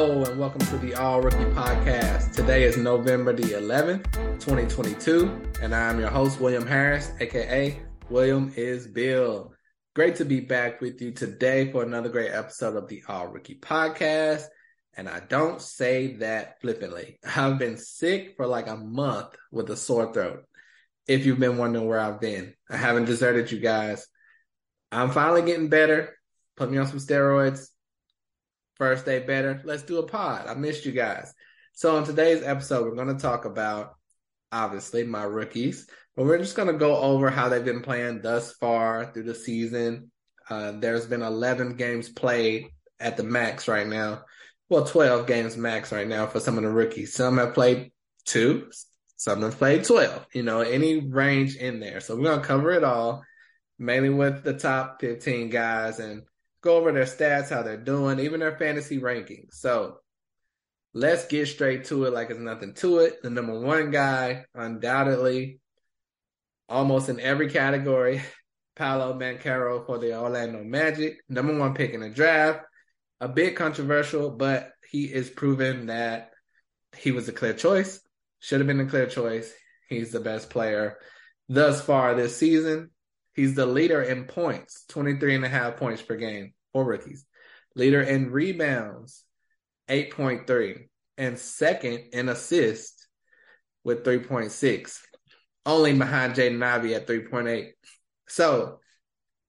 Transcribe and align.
Hello 0.00 0.24
and 0.24 0.40
welcome 0.40 0.62
to 0.62 0.78
the 0.78 0.94
All 0.94 1.20
Rookie 1.20 1.44
Podcast. 1.52 2.32
Today 2.32 2.62
is 2.62 2.78
November 2.78 3.34
the 3.34 3.42
11th, 3.42 4.10
2022, 4.40 5.42
and 5.60 5.74
I'm 5.74 6.00
your 6.00 6.08
host, 6.08 6.40
William 6.40 6.66
Harris, 6.66 7.12
aka 7.20 7.78
William 8.08 8.50
is 8.56 8.86
Bill. 8.86 9.52
Great 9.94 10.14
to 10.14 10.24
be 10.24 10.40
back 10.40 10.80
with 10.80 11.02
you 11.02 11.10
today 11.10 11.70
for 11.70 11.82
another 11.82 12.08
great 12.08 12.30
episode 12.30 12.76
of 12.76 12.88
the 12.88 13.02
All 13.08 13.28
Rookie 13.28 13.56
Podcast. 13.56 14.44
And 14.96 15.06
I 15.06 15.20
don't 15.20 15.60
say 15.60 16.14
that 16.14 16.62
flippantly. 16.62 17.18
I've 17.36 17.58
been 17.58 17.76
sick 17.76 18.36
for 18.38 18.46
like 18.46 18.68
a 18.68 18.78
month 18.78 19.36
with 19.52 19.68
a 19.68 19.76
sore 19.76 20.14
throat. 20.14 20.44
If 21.06 21.26
you've 21.26 21.38
been 21.38 21.58
wondering 21.58 21.86
where 21.86 22.00
I've 22.00 22.22
been, 22.22 22.54
I 22.70 22.78
haven't 22.78 23.04
deserted 23.04 23.52
you 23.52 23.60
guys. 23.60 24.06
I'm 24.90 25.10
finally 25.10 25.42
getting 25.42 25.68
better. 25.68 26.16
Put 26.56 26.70
me 26.70 26.78
on 26.78 26.86
some 26.86 27.00
steroids 27.00 27.68
First 28.80 29.04
day 29.04 29.18
better. 29.18 29.60
Let's 29.62 29.82
do 29.82 29.98
a 29.98 30.06
pod. 30.06 30.46
I 30.46 30.54
missed 30.54 30.86
you 30.86 30.92
guys. 30.92 31.34
So 31.74 31.98
on 31.98 32.04
today's 32.04 32.42
episode, 32.42 32.86
we're 32.86 32.94
going 32.94 33.14
to 33.14 33.22
talk 33.22 33.44
about 33.44 33.94
obviously 34.50 35.04
my 35.04 35.22
rookies, 35.24 35.86
but 36.16 36.24
we're 36.24 36.38
just 36.38 36.56
going 36.56 36.68
to 36.68 36.78
go 36.78 36.96
over 36.96 37.28
how 37.28 37.50
they've 37.50 37.62
been 37.62 37.82
playing 37.82 38.22
thus 38.22 38.54
far 38.54 39.12
through 39.12 39.24
the 39.24 39.34
season. 39.34 40.10
Uh, 40.48 40.72
there's 40.72 41.04
been 41.04 41.20
11 41.20 41.76
games 41.76 42.08
played 42.08 42.68
at 42.98 43.18
the 43.18 43.22
max 43.22 43.68
right 43.68 43.86
now. 43.86 44.22
Well, 44.70 44.86
12 44.86 45.26
games 45.26 45.58
max 45.58 45.92
right 45.92 46.08
now 46.08 46.26
for 46.26 46.40
some 46.40 46.56
of 46.56 46.62
the 46.62 46.70
rookies. 46.70 47.12
Some 47.12 47.36
have 47.36 47.52
played 47.52 47.92
two, 48.24 48.70
some 49.18 49.42
have 49.42 49.58
played 49.58 49.84
12, 49.84 50.26
you 50.32 50.42
know, 50.42 50.62
any 50.62 51.06
range 51.06 51.56
in 51.56 51.80
there. 51.80 52.00
So 52.00 52.16
we're 52.16 52.22
going 52.22 52.40
to 52.40 52.46
cover 52.46 52.70
it 52.70 52.82
all, 52.82 53.24
mainly 53.78 54.08
with 54.08 54.42
the 54.42 54.54
top 54.54 55.02
15 55.02 55.50
guys 55.50 56.00
and 56.00 56.22
go 56.62 56.76
over 56.76 56.92
their 56.92 57.04
stats, 57.04 57.50
how 57.50 57.62
they're 57.62 57.76
doing, 57.76 58.20
even 58.20 58.40
their 58.40 58.56
fantasy 58.56 58.98
rankings. 58.98 59.54
So 59.54 59.98
let's 60.92 61.26
get 61.26 61.48
straight 61.48 61.84
to 61.86 62.04
it 62.04 62.12
like 62.12 62.30
it's 62.30 62.40
nothing 62.40 62.74
to 62.74 62.98
it. 62.98 63.22
The 63.22 63.30
number 63.30 63.58
one 63.58 63.90
guy, 63.90 64.44
undoubtedly, 64.54 65.60
almost 66.68 67.08
in 67.08 67.20
every 67.20 67.50
category, 67.50 68.22
Paolo 68.76 69.18
Banchero 69.18 69.84
for 69.84 69.98
the 69.98 70.18
Orlando 70.18 70.62
Magic, 70.62 71.18
number 71.28 71.58
one 71.58 71.74
pick 71.74 71.92
in 71.92 72.00
the 72.00 72.10
draft. 72.10 72.60
A 73.22 73.28
bit 73.28 73.54
controversial, 73.54 74.30
but 74.30 74.70
he 74.90 75.04
is 75.04 75.28
proven 75.28 75.86
that 75.86 76.30
he 76.96 77.12
was 77.12 77.28
a 77.28 77.32
clear 77.32 77.52
choice. 77.52 78.00
Should 78.38 78.60
have 78.60 78.66
been 78.66 78.80
a 78.80 78.86
clear 78.86 79.06
choice. 79.06 79.52
He's 79.90 80.10
the 80.10 80.20
best 80.20 80.48
player 80.48 80.96
thus 81.50 81.82
far 81.82 82.14
this 82.14 82.36
season. 82.36 82.90
He's 83.34 83.54
the 83.54 83.66
leader 83.66 84.02
in 84.02 84.24
points, 84.24 84.84
23 84.88 85.36
and 85.36 85.44
a 85.44 85.48
half 85.48 85.76
points 85.76 86.02
per 86.02 86.16
game 86.16 86.52
for 86.72 86.84
rookies. 86.84 87.24
Leader 87.74 88.02
in 88.02 88.30
rebounds, 88.30 89.24
8.3. 89.88 90.88
And 91.18 91.38
second 91.38 92.04
in 92.12 92.28
assists 92.28 93.06
with 93.84 94.04
3.6. 94.04 94.98
Only 95.66 95.96
behind 95.96 96.34
Jaden 96.34 96.62
Ivey 96.62 96.94
at 96.94 97.06
3.8. 97.06 97.68
So, 98.28 98.80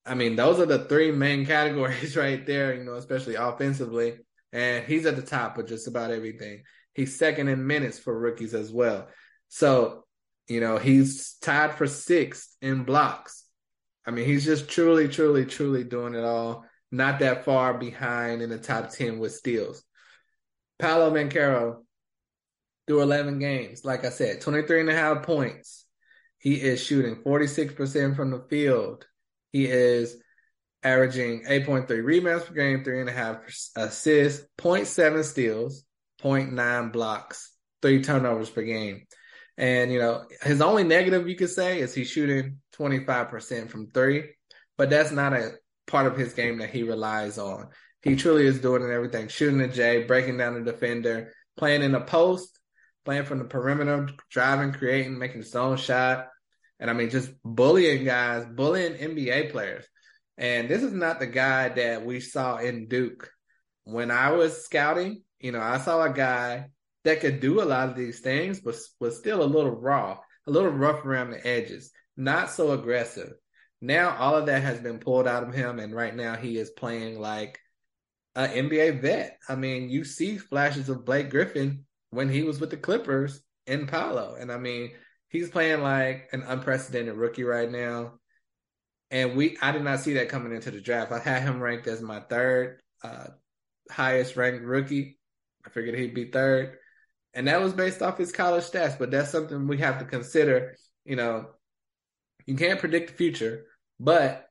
I 0.05 0.15
mean, 0.15 0.35
those 0.35 0.59
are 0.59 0.65
the 0.65 0.85
three 0.85 1.11
main 1.11 1.45
categories 1.47 2.17
right 2.17 2.45
there, 2.45 2.75
you 2.75 2.83
know, 2.83 2.95
especially 2.95 3.35
offensively. 3.35 4.17
And 4.53 4.85
he's 4.85 5.05
at 5.05 5.15
the 5.15 5.21
top 5.21 5.57
of 5.57 5.67
just 5.67 5.87
about 5.87 6.11
everything. 6.11 6.63
He's 6.93 7.17
second 7.17 7.47
in 7.47 7.65
minutes 7.65 7.97
for 7.97 8.17
rookies 8.17 8.53
as 8.53 8.71
well. 8.71 9.07
So, 9.47 10.05
you 10.47 10.59
know, 10.59 10.77
he's 10.77 11.35
tied 11.41 11.75
for 11.75 11.87
sixth 11.87 12.55
in 12.61 12.83
blocks. 12.83 13.40
I 14.05 14.11
mean, 14.11 14.25
he's 14.25 14.45
just 14.45 14.69
truly, 14.69 15.07
truly, 15.07 15.45
truly 15.45 15.83
doing 15.83 16.15
it 16.15 16.23
all. 16.23 16.65
Not 16.91 17.19
that 17.19 17.45
far 17.45 17.73
behind 17.75 18.41
in 18.41 18.49
the 18.49 18.57
top 18.57 18.91
10 18.91 19.19
with 19.19 19.33
steals. 19.33 19.83
Paolo 20.79 21.11
Banchero 21.11 21.83
through 22.87 23.01
11 23.01 23.39
games, 23.39 23.85
like 23.85 24.03
I 24.03 24.09
said, 24.09 24.41
23 24.41 24.81
and 24.81 24.89
a 24.89 24.95
half 24.95 25.23
points. 25.23 25.85
He 26.39 26.55
is 26.55 26.83
shooting 26.83 27.17
46% 27.23 28.15
from 28.15 28.31
the 28.31 28.43
field. 28.49 29.05
He 29.51 29.65
is 29.65 30.17
averaging 30.83 31.43
8.3 31.43 32.03
rebounds 32.03 32.45
per 32.45 32.53
game, 32.53 32.83
three 32.83 32.99
and 32.99 33.09
a 33.09 33.13
half 33.13 33.37
assists, 33.75 34.45
0.7 34.57 35.23
steals, 35.23 35.83
0.9 36.23 36.91
blocks, 36.91 37.51
three 37.81 38.01
turnovers 38.01 38.49
per 38.49 38.63
game. 38.63 39.05
And, 39.61 39.93
you 39.93 39.99
know, 39.99 40.25
his 40.41 40.59
only 40.59 40.83
negative 40.83 41.29
you 41.29 41.35
could 41.35 41.51
say 41.51 41.81
is 41.81 41.93
he's 41.93 42.09
shooting 42.09 42.57
25% 42.79 43.69
from 43.69 43.91
three, 43.91 44.31
but 44.75 44.89
that's 44.89 45.11
not 45.11 45.33
a 45.33 45.51
part 45.85 46.07
of 46.07 46.17
his 46.17 46.33
game 46.33 46.57
that 46.57 46.71
he 46.71 46.81
relies 46.81 47.37
on. 47.37 47.67
He 48.01 48.15
truly 48.15 48.47
is 48.47 48.59
doing 48.59 48.81
everything, 48.81 49.27
shooting 49.27 49.59
the 49.59 49.67
J, 49.67 50.05
breaking 50.05 50.37
down 50.37 50.55
the 50.55 50.71
defender, 50.71 51.31
playing 51.57 51.83
in 51.83 51.91
the 51.91 52.01
post, 52.01 52.59
playing 53.05 53.25
from 53.25 53.37
the 53.37 53.45
perimeter, 53.45 54.09
driving, 54.31 54.73
creating, 54.73 55.19
making 55.19 55.41
his 55.41 55.55
own 55.55 55.77
shot. 55.77 56.27
And 56.79 56.89
I 56.89 56.93
mean, 56.93 57.11
just 57.11 57.31
bullying 57.45 58.03
guys, 58.03 58.47
bullying 58.47 58.95
NBA 58.95 59.51
players. 59.51 59.85
And 60.39 60.69
this 60.69 60.81
is 60.81 60.93
not 60.93 61.19
the 61.19 61.27
guy 61.27 61.69
that 61.69 62.03
we 62.03 62.19
saw 62.19 62.57
in 62.57 62.87
Duke. 62.87 63.29
When 63.83 64.09
I 64.09 64.31
was 64.31 64.65
scouting, 64.65 65.21
you 65.39 65.51
know, 65.51 65.61
I 65.61 65.77
saw 65.77 66.01
a 66.01 66.11
guy 66.11 66.69
that 67.03 67.19
could 67.19 67.39
do 67.39 67.61
a 67.61 67.65
lot 67.65 67.89
of 67.89 67.95
these 67.95 68.19
things, 68.19 68.59
but 68.59 68.75
was 68.99 69.17
still 69.17 69.43
a 69.43 69.45
little 69.45 69.71
raw, 69.71 70.19
a 70.47 70.51
little 70.51 70.69
rough 70.69 71.05
around 71.05 71.31
the 71.31 71.45
edges, 71.45 71.91
not 72.15 72.51
so 72.51 72.71
aggressive. 72.71 73.33
Now 73.81 74.15
all 74.17 74.35
of 74.35 74.45
that 74.45 74.61
has 74.61 74.79
been 74.79 74.99
pulled 74.99 75.27
out 75.27 75.43
of 75.43 75.53
him, 75.53 75.79
and 75.79 75.95
right 75.95 76.15
now 76.15 76.35
he 76.35 76.57
is 76.57 76.69
playing 76.69 77.19
like 77.19 77.59
an 78.35 78.49
NBA 78.49 79.01
vet. 79.01 79.39
I 79.49 79.55
mean, 79.55 79.89
you 79.89 80.03
see 80.03 80.37
flashes 80.37 80.89
of 80.89 81.05
Blake 81.05 81.29
Griffin 81.29 81.85
when 82.11 82.29
he 82.29 82.43
was 82.43 82.59
with 82.59 82.69
the 82.69 82.77
Clippers 82.77 83.41
in 83.65 83.87
Paolo, 83.87 84.35
and 84.39 84.51
I 84.51 84.57
mean, 84.57 84.91
he's 85.29 85.49
playing 85.49 85.81
like 85.81 86.29
an 86.31 86.43
unprecedented 86.43 87.15
rookie 87.15 87.43
right 87.43 87.69
now. 87.69 88.13
And 89.09 89.35
we, 89.35 89.57
I 89.61 89.73
did 89.73 89.83
not 89.83 89.99
see 89.99 90.13
that 90.13 90.29
coming 90.29 90.53
into 90.55 90.71
the 90.71 90.79
draft. 90.79 91.11
I 91.11 91.19
had 91.19 91.41
him 91.41 91.59
ranked 91.59 91.87
as 91.87 92.01
my 92.01 92.21
third 92.21 92.79
uh, 93.03 93.27
highest 93.89 94.37
ranked 94.37 94.63
rookie. 94.63 95.19
I 95.65 95.69
figured 95.69 95.95
he'd 95.95 96.13
be 96.13 96.31
third 96.31 96.77
and 97.33 97.47
that 97.47 97.61
was 97.61 97.73
based 97.73 98.01
off 98.01 98.17
his 98.17 98.31
college 98.31 98.63
stats. 98.63 98.97
But 98.97 99.11
that's 99.11 99.31
something 99.31 99.67
we 99.67 99.77
have 99.77 99.99
to 99.99 100.05
consider. 100.05 100.75
You 101.05 101.15
know, 101.15 101.49
you 102.45 102.55
can't 102.55 102.79
predict 102.79 103.11
the 103.11 103.17
future, 103.17 103.65
but 103.99 104.47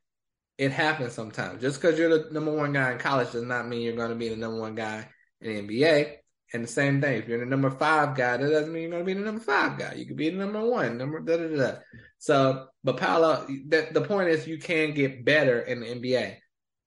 it 0.59 0.73
happens 0.73 1.15
sometimes. 1.15 1.63
Just 1.63 1.81
because 1.81 1.99
you're 1.99 2.11
the 2.11 2.33
number 2.33 2.53
one 2.53 2.73
guy 2.73 2.93
in 2.93 2.99
college 2.99 3.33
does 3.33 3.45
not 3.45 3.67
mean 3.67 3.83
you're 3.83 3.97
going 3.97 4.11
to 4.11 4.15
be 4.15 4.29
the 4.29 4.37
number 4.37 4.61
one 4.61 4.75
guy 4.75 5.09
in 5.41 5.67
the 5.67 5.81
NBA. 5.81 6.17
And 6.53 6.65
the 6.65 6.69
same 6.69 7.01
thing, 7.01 7.17
if 7.17 7.29
you're 7.29 7.39
the 7.39 7.47
number 7.47 7.71
five 7.71 8.17
guy, 8.17 8.37
that 8.37 8.51
doesn't 8.51 8.73
mean 8.73 8.83
you're 8.83 8.91
going 8.91 9.05
to 9.05 9.07
be 9.07 9.15
the 9.15 9.25
number 9.25 9.41
five 9.41 9.79
guy. 9.79 9.95
You 9.95 10.05
could 10.05 10.17
be 10.17 10.31
the 10.31 10.37
number 10.37 10.69
one, 10.69 10.99
number 10.99 11.21
da 11.21 11.37
da 11.37 11.57
da. 11.57 11.79
So, 12.19 12.67
but 12.83 12.97
Paolo, 12.97 13.47
the, 13.47 13.89
the 13.93 14.01
point 14.01 14.31
is, 14.31 14.49
you 14.49 14.59
can 14.59 14.93
get 14.93 15.25
better 15.25 15.61
in 15.61 15.81
the 15.81 15.87
NBA. 15.87 16.37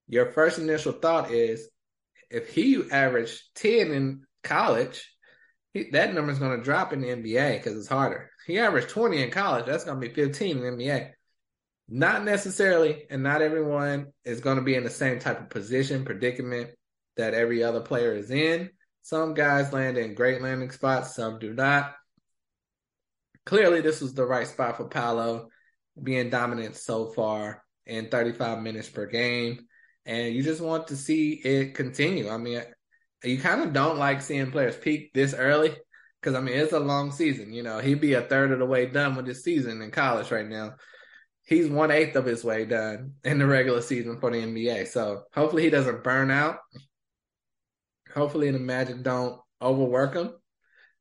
Your 0.08 0.26
first 0.32 0.58
initial 0.58 0.92
thought 0.92 1.30
is, 1.30 1.66
if 2.30 2.54
he 2.54 2.82
averaged 2.90 3.40
ten 3.54 3.90
in 3.90 4.26
college, 4.42 5.13
he, 5.74 5.90
that 5.90 6.14
number 6.14 6.32
is 6.32 6.38
going 6.38 6.56
to 6.56 6.64
drop 6.64 6.92
in 6.92 7.00
the 7.00 7.08
NBA 7.08 7.58
because 7.58 7.76
it's 7.76 7.88
harder. 7.88 8.30
He 8.46 8.58
averaged 8.58 8.90
20 8.90 9.22
in 9.22 9.30
college. 9.30 9.66
That's 9.66 9.84
going 9.84 10.00
to 10.00 10.08
be 10.08 10.14
15 10.14 10.58
in 10.58 10.78
the 10.78 10.84
NBA. 10.84 11.10
Not 11.88 12.24
necessarily, 12.24 13.04
and 13.10 13.22
not 13.22 13.42
everyone 13.42 14.12
is 14.24 14.40
going 14.40 14.56
to 14.56 14.62
be 14.62 14.76
in 14.76 14.84
the 14.84 14.90
same 14.90 15.18
type 15.18 15.40
of 15.40 15.50
position, 15.50 16.04
predicament 16.04 16.70
that 17.16 17.34
every 17.34 17.62
other 17.62 17.80
player 17.80 18.14
is 18.14 18.30
in. 18.30 18.70
Some 19.02 19.34
guys 19.34 19.72
land 19.72 19.98
in 19.98 20.14
great 20.14 20.40
landing 20.40 20.70
spots, 20.70 21.14
some 21.14 21.38
do 21.38 21.52
not. 21.52 21.94
Clearly, 23.44 23.82
this 23.82 24.00
was 24.00 24.14
the 24.14 24.24
right 24.24 24.46
spot 24.46 24.78
for 24.78 24.88
Paolo, 24.88 25.50
being 26.00 26.30
dominant 26.30 26.76
so 26.76 27.06
far 27.06 27.62
in 27.84 28.08
35 28.08 28.62
minutes 28.62 28.88
per 28.88 29.06
game. 29.06 29.66
And 30.06 30.34
you 30.34 30.42
just 30.42 30.62
want 30.62 30.88
to 30.88 30.96
see 30.96 31.32
it 31.32 31.74
continue. 31.74 32.30
I 32.30 32.38
mean, 32.38 32.62
you 33.24 33.38
kind 33.38 33.62
of 33.62 33.72
don't 33.72 33.98
like 33.98 34.22
seeing 34.22 34.50
players 34.50 34.76
peak 34.76 35.12
this 35.14 35.34
early 35.34 35.74
because 36.20 36.34
I 36.36 36.40
mean 36.40 36.56
it's 36.56 36.72
a 36.72 36.80
long 36.80 37.12
season. 37.12 37.52
You 37.52 37.62
know, 37.62 37.78
he'd 37.78 38.00
be 38.00 38.14
a 38.14 38.22
third 38.22 38.52
of 38.52 38.58
the 38.58 38.66
way 38.66 38.86
done 38.86 39.14
with 39.16 39.26
his 39.26 39.44
season 39.44 39.82
in 39.82 39.90
college 39.90 40.30
right 40.30 40.46
now. 40.46 40.74
He's 41.44 41.68
one 41.68 41.90
eighth 41.90 42.16
of 42.16 42.24
his 42.24 42.42
way 42.42 42.64
done 42.64 43.14
in 43.22 43.38
the 43.38 43.46
regular 43.46 43.82
season 43.82 44.18
for 44.18 44.30
the 44.30 44.38
NBA. 44.38 44.88
So 44.88 45.24
hopefully 45.34 45.64
he 45.64 45.70
doesn't 45.70 46.02
burn 46.02 46.30
out. 46.30 46.56
Hopefully 48.14 48.50
the 48.50 48.58
Magic 48.58 49.02
don't 49.02 49.40
overwork 49.60 50.14
him. 50.14 50.32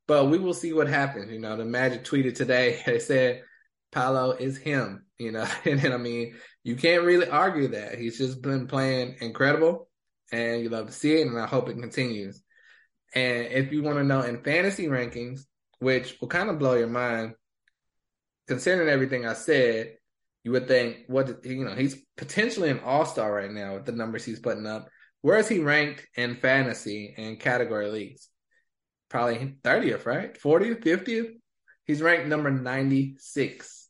But 0.05 0.25
we 0.25 0.37
will 0.37 0.53
see 0.53 0.73
what 0.73 0.89
happens. 0.89 1.31
You 1.31 1.39
know, 1.39 1.55
the 1.55 1.63
Magic 1.63 2.03
tweeted 2.03 2.35
today. 2.35 2.81
They 2.85 2.99
said 2.99 3.43
Paolo 3.93 4.31
is 4.31 4.57
him. 4.57 5.05
You 5.17 5.31
know, 5.31 5.47
and, 5.65 5.85
I 5.85 5.97
mean 5.97 6.35
you 6.63 6.75
can't 6.75 7.03
really 7.03 7.29
argue 7.29 7.69
that. 7.69 7.97
He's 7.97 8.17
just 8.17 8.41
been 8.41 8.67
playing 8.67 9.15
incredible 9.21 9.87
and 10.33 10.63
you 10.63 10.69
love 10.69 10.87
to 10.87 10.91
see 10.91 11.21
it, 11.21 11.27
and 11.27 11.39
I 11.39 11.45
hope 11.45 11.69
it 11.69 11.79
continues. 11.79 12.41
And 13.13 13.45
if 13.45 13.71
you 13.71 13.83
want 13.83 13.97
to 13.99 14.03
know 14.03 14.21
in 14.21 14.43
fantasy 14.43 14.87
rankings, 14.87 15.41
which 15.77 16.17
will 16.19 16.27
kind 16.27 16.49
of 16.49 16.57
blow 16.57 16.73
your 16.73 16.87
mind, 16.87 17.35
considering 18.47 18.89
everything 18.89 19.27
I 19.27 19.33
said, 19.33 19.93
you 20.43 20.51
would 20.51 20.67
think 20.67 20.97
what 21.07 21.45
you 21.45 21.63
know 21.63 21.75
he's 21.75 21.95
potentially 22.17 22.69
an 22.69 22.79
all 22.79 23.05
star 23.05 23.31
right 23.31 23.51
now 23.51 23.75
with 23.75 23.85
the 23.85 23.91
numbers 23.91 24.25
he's 24.25 24.39
putting 24.39 24.65
up. 24.65 24.89
where 25.21 25.37
is 25.37 25.47
he 25.47 25.59
ranked 25.59 26.05
in 26.17 26.35
fantasy 26.37 27.13
and 27.15 27.39
category 27.39 27.89
leagues? 27.89 28.27
Probably 29.09 29.55
30th, 29.63 30.07
right? 30.07 30.37
40th, 30.41 30.83
50th? 30.83 31.33
He's 31.85 32.01
ranked 32.01 32.27
number 32.27 32.49
96. 32.49 33.82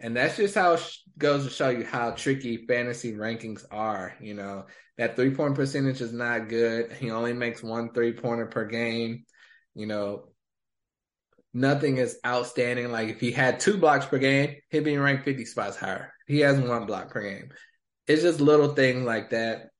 And 0.00 0.16
that's 0.16 0.36
just 0.36 0.54
how 0.54 0.74
it 0.74 0.96
goes 1.16 1.44
to 1.44 1.50
show 1.50 1.70
you 1.70 1.84
how 1.84 2.12
tricky 2.12 2.66
fantasy 2.66 3.14
rankings 3.14 3.64
are. 3.70 4.14
You 4.20 4.34
know, 4.34 4.66
that 4.96 5.16
three 5.16 5.34
point 5.34 5.54
percentage 5.54 6.00
is 6.00 6.12
not 6.12 6.48
good. 6.48 6.92
He 6.92 7.10
only 7.10 7.32
makes 7.32 7.62
one 7.62 7.92
three 7.92 8.12
pointer 8.12 8.46
per 8.46 8.66
game. 8.66 9.24
You 9.74 9.86
know, 9.86 10.28
nothing 11.52 11.96
is 11.96 12.18
outstanding. 12.24 12.92
Like 12.92 13.08
if 13.08 13.20
he 13.20 13.32
had 13.32 13.60
two 13.60 13.76
blocks 13.76 14.06
per 14.06 14.18
game, 14.18 14.56
he'd 14.70 14.84
be 14.84 14.96
ranked 14.96 15.24
50 15.24 15.44
spots 15.44 15.76
higher. 15.76 16.12
He 16.26 16.40
has 16.40 16.58
one 16.58 16.86
block 16.86 17.10
per 17.10 17.22
game. 17.22 17.50
It's 18.06 18.22
just 18.22 18.40
little 18.40 18.74
things 18.74 19.04
like 19.04 19.30
that. 19.30 19.70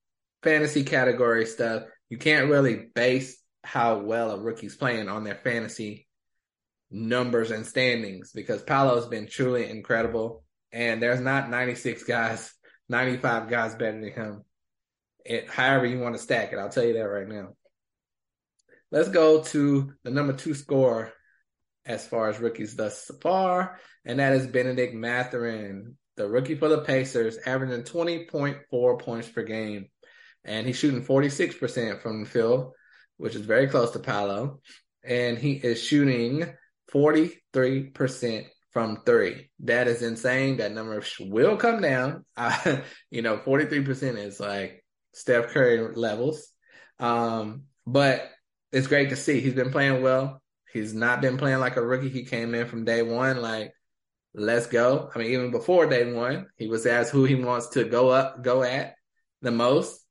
Fantasy 0.43 0.83
category 0.83 1.47
stuff. 1.47 1.85
You 2.11 2.19
can't 2.19 2.51
really 2.51 2.87
base 2.95 3.41
how 3.65 3.99
well 3.99 4.33
a 4.33 4.41
rookie's 4.41 4.77
playing 4.77 5.09
on 5.09 5.25
their 5.25 5.37
fantasy 5.37 6.08
numbers 6.91 7.51
and 7.51 7.67
standings 7.67 8.33
because 8.33 8.63
Paolo's 8.63 9.07
been 9.07 9.27
truly 9.27 9.69
incredible. 9.69 10.45
And 10.73 11.03
there's 11.03 11.21
not 11.21 11.51
96 11.51 12.05
guys, 12.05 12.53
95 12.89 13.49
guys 13.49 13.75
better 13.75 14.01
than 14.01 14.13
him. 14.13 14.45
It, 15.25 15.49
however 15.49 15.87
you 15.87 15.99
want 15.99 16.15
to 16.15 16.23
stack 16.23 16.53
it, 16.53 16.59
I'll 16.59 16.69
tell 16.69 16.85
you 16.85 16.95
that 16.95 17.01
right 17.01 17.29
now. 17.29 17.55
Let's 18.91 19.11
go 19.11 19.43
to 19.45 19.93
the 20.03 20.11
number 20.11 20.33
two 20.33 20.55
score 20.55 21.13
as 21.85 22.07
far 22.07 22.29
as 22.29 22.39
rookies 22.39 22.77
thus 22.77 23.11
far, 23.23 23.79
and 24.05 24.19
that 24.19 24.35
is 24.35 24.47
Benedict 24.47 24.95
Mathurin, 24.95 25.97
the 26.17 26.29
rookie 26.29 26.55
for 26.55 26.69
the 26.69 26.83
Pacers, 26.83 27.39
averaging 27.45 27.85
20.4 27.85 29.01
points 29.01 29.29
per 29.29 29.43
game. 29.43 29.87
And 30.45 30.67
he's 30.67 30.77
shooting 30.77 31.05
46% 31.05 32.01
from 32.01 32.23
the 32.23 32.29
field, 32.29 32.73
which 33.17 33.35
is 33.35 33.43
very 33.43 33.69
close 33.69 33.91
to 33.93 33.99
Paolo. 33.99 34.61
And 35.05 35.39
he 35.39 35.53
is 35.53 35.83
shooting 35.83 36.47
43% 36.93 38.47
from 38.73 39.03
three. 39.05 39.51
That 39.61 39.89
is 39.89 40.03
insane. 40.03 40.59
That 40.59 40.73
number 40.73 41.03
will 41.21 41.57
come 41.57 41.81
down. 41.81 42.25
You 43.11 43.23
know, 43.23 43.39
43% 43.39 44.19
is 44.19 44.41
like 44.41 44.85
Steph 45.15 45.49
Curry 45.49 45.95
levels. 45.95 46.49
Um, 47.01 47.65
but 47.87 48.31
it's 48.73 48.87
great 48.87 49.11
to 49.11 49.17
see. 49.17 49.41
He's 49.41 49.55
been 49.55 49.71
playing 49.71 50.03
well. 50.03 50.43
He's 50.73 50.93
not 50.93 51.23
been 51.23 51.39
playing 51.39 51.61
like 51.61 51.77
a 51.77 51.85
rookie. 51.85 52.11
He 52.11 52.25
came 52.25 52.55
in 52.55 52.67
from 52.67 52.85
day 52.85 53.03
one, 53.03 53.41
like, 53.41 53.73
let's 54.35 54.67
go. 54.67 55.11
I 55.15 55.19
mean, 55.19 55.33
even 55.33 55.51
before 55.51 55.87
day 55.87 56.13
one, 56.13 56.47
he 56.57 56.69
was 56.69 56.87
asked 56.87 57.11
who 57.11 57.25
he 57.25 57.35
wants 57.35 57.69
to 57.69 57.85
go 57.85 58.11
up, 58.11 58.45
go 58.45 58.63
at 58.63 58.95
the 59.41 59.51
most. 59.51 60.05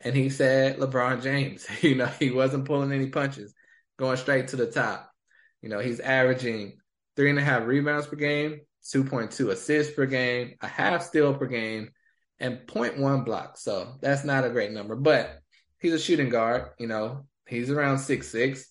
And 0.00 0.14
he 0.14 0.30
said 0.30 0.78
LeBron 0.78 1.22
James. 1.22 1.66
you 1.82 1.96
know, 1.96 2.06
he 2.06 2.30
wasn't 2.30 2.66
pulling 2.66 2.92
any 2.92 3.08
punches, 3.08 3.52
going 3.98 4.16
straight 4.16 4.48
to 4.48 4.56
the 4.56 4.70
top. 4.70 5.10
You 5.64 5.70
know, 5.70 5.78
he's 5.78 5.98
averaging 5.98 6.74
three 7.16 7.30
and 7.30 7.38
a 7.38 7.42
half 7.42 7.64
rebounds 7.64 8.06
per 8.06 8.16
game, 8.16 8.60
2.2 8.84 9.48
assists 9.48 9.94
per 9.94 10.04
game, 10.04 10.56
a 10.60 10.68
half 10.68 11.02
steal 11.02 11.32
per 11.32 11.46
game, 11.46 11.88
and 12.38 12.58
0.1 12.66 13.24
blocks. 13.24 13.62
So 13.62 13.94
that's 14.02 14.24
not 14.24 14.44
a 14.44 14.50
great 14.50 14.72
number, 14.72 14.94
but 14.94 15.38
he's 15.78 15.94
a 15.94 15.98
shooting 15.98 16.28
guard. 16.28 16.66
You 16.78 16.86
know, 16.86 17.24
he's 17.48 17.70
around 17.70 18.00
six 18.00 18.28
six. 18.28 18.68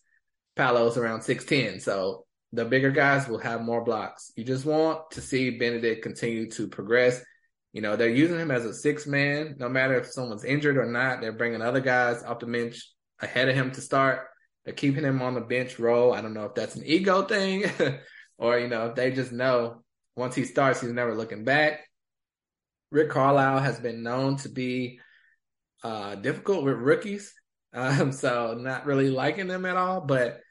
Paolo's 0.56 0.95
around 0.95 1.22
6'10. 1.22 1.81
So 1.81 2.28
the 2.51 2.63
bigger 2.63 2.92
guys 2.92 3.28
will 3.28 3.40
have 3.40 3.62
more 3.63 3.84
blocks. 3.84 4.31
You 4.36 4.44
just 4.44 4.63
want 4.63 5.10
to 5.13 5.22
see 5.22 5.57
Benedict 5.57 6.04
continue 6.04 6.48
to 6.51 6.68
progress. 6.68 7.24
You 7.72 7.81
know, 7.81 7.95
they're 7.95 8.07
using 8.07 8.38
him 8.38 8.51
as 8.51 8.66
a 8.66 8.74
six 8.74 9.07
man. 9.07 9.56
No 9.57 9.68
matter 9.68 9.95
if 9.95 10.12
someone's 10.12 10.44
injured 10.44 10.78
or 10.78 10.86
not, 10.86 11.22
they're 11.22 11.31
bringing 11.31 11.63
other 11.63 11.81
guys 11.81 12.22
off 12.22 12.38
the 12.38 12.45
bench 12.45 12.88
ahead 13.19 13.50
of 13.50 13.56
him 13.56 13.72
to 13.72 13.81
start. 13.81 14.28
They're 14.65 14.74
keeping 14.74 15.04
him 15.04 15.21
on 15.21 15.33
the 15.33 15.42
bench 15.42 15.80
role. 15.80 16.13
I 16.13 16.21
don't 16.21 16.33
know 16.33 16.45
if 16.45 16.56
that's 16.56 16.75
an 16.75 16.83
ego 16.86 17.24
thing 17.24 17.65
or, 18.38 18.60
you 18.60 18.68
know, 18.68 18.88
if 18.88 18.95
they 18.95 19.12
just 19.12 19.31
know 19.31 19.83
once 20.15 20.36
he 20.36 20.45
starts, 20.45 20.81
he's 20.81 20.92
never 20.92 21.15
looking 21.15 21.44
back. 21.44 21.81
Rick 22.92 23.10
Carlisle 23.10 23.60
has 23.60 23.80
been 23.80 24.04
known 24.04 24.38
to 24.38 24.50
be 24.50 25.00
uh, 25.83 26.15
difficult 26.15 26.63
with 26.63 26.75
rookies. 26.75 27.33
Um, 27.75 28.12
so 28.12 28.54
not 28.54 28.86
really 28.86 29.10
liking 29.10 29.48
them 29.48 29.65
at 29.65 29.77
all, 29.77 30.01
but 30.01 30.42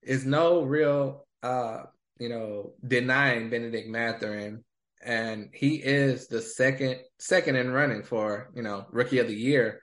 it's 0.00 0.24
no 0.24 0.62
real, 0.62 1.26
uh, 1.42 1.82
you 2.18 2.30
know, 2.30 2.72
denying 2.82 3.50
Benedict 3.50 3.86
Mathurin. 3.86 4.64
And 5.04 5.50
he 5.52 5.74
is 5.74 6.26
the 6.28 6.40
second, 6.40 7.00
second 7.18 7.56
in 7.56 7.70
running 7.70 8.02
for, 8.02 8.50
you 8.54 8.62
know, 8.62 8.86
rookie 8.92 9.18
of 9.18 9.28
the 9.28 9.36
year. 9.36 9.82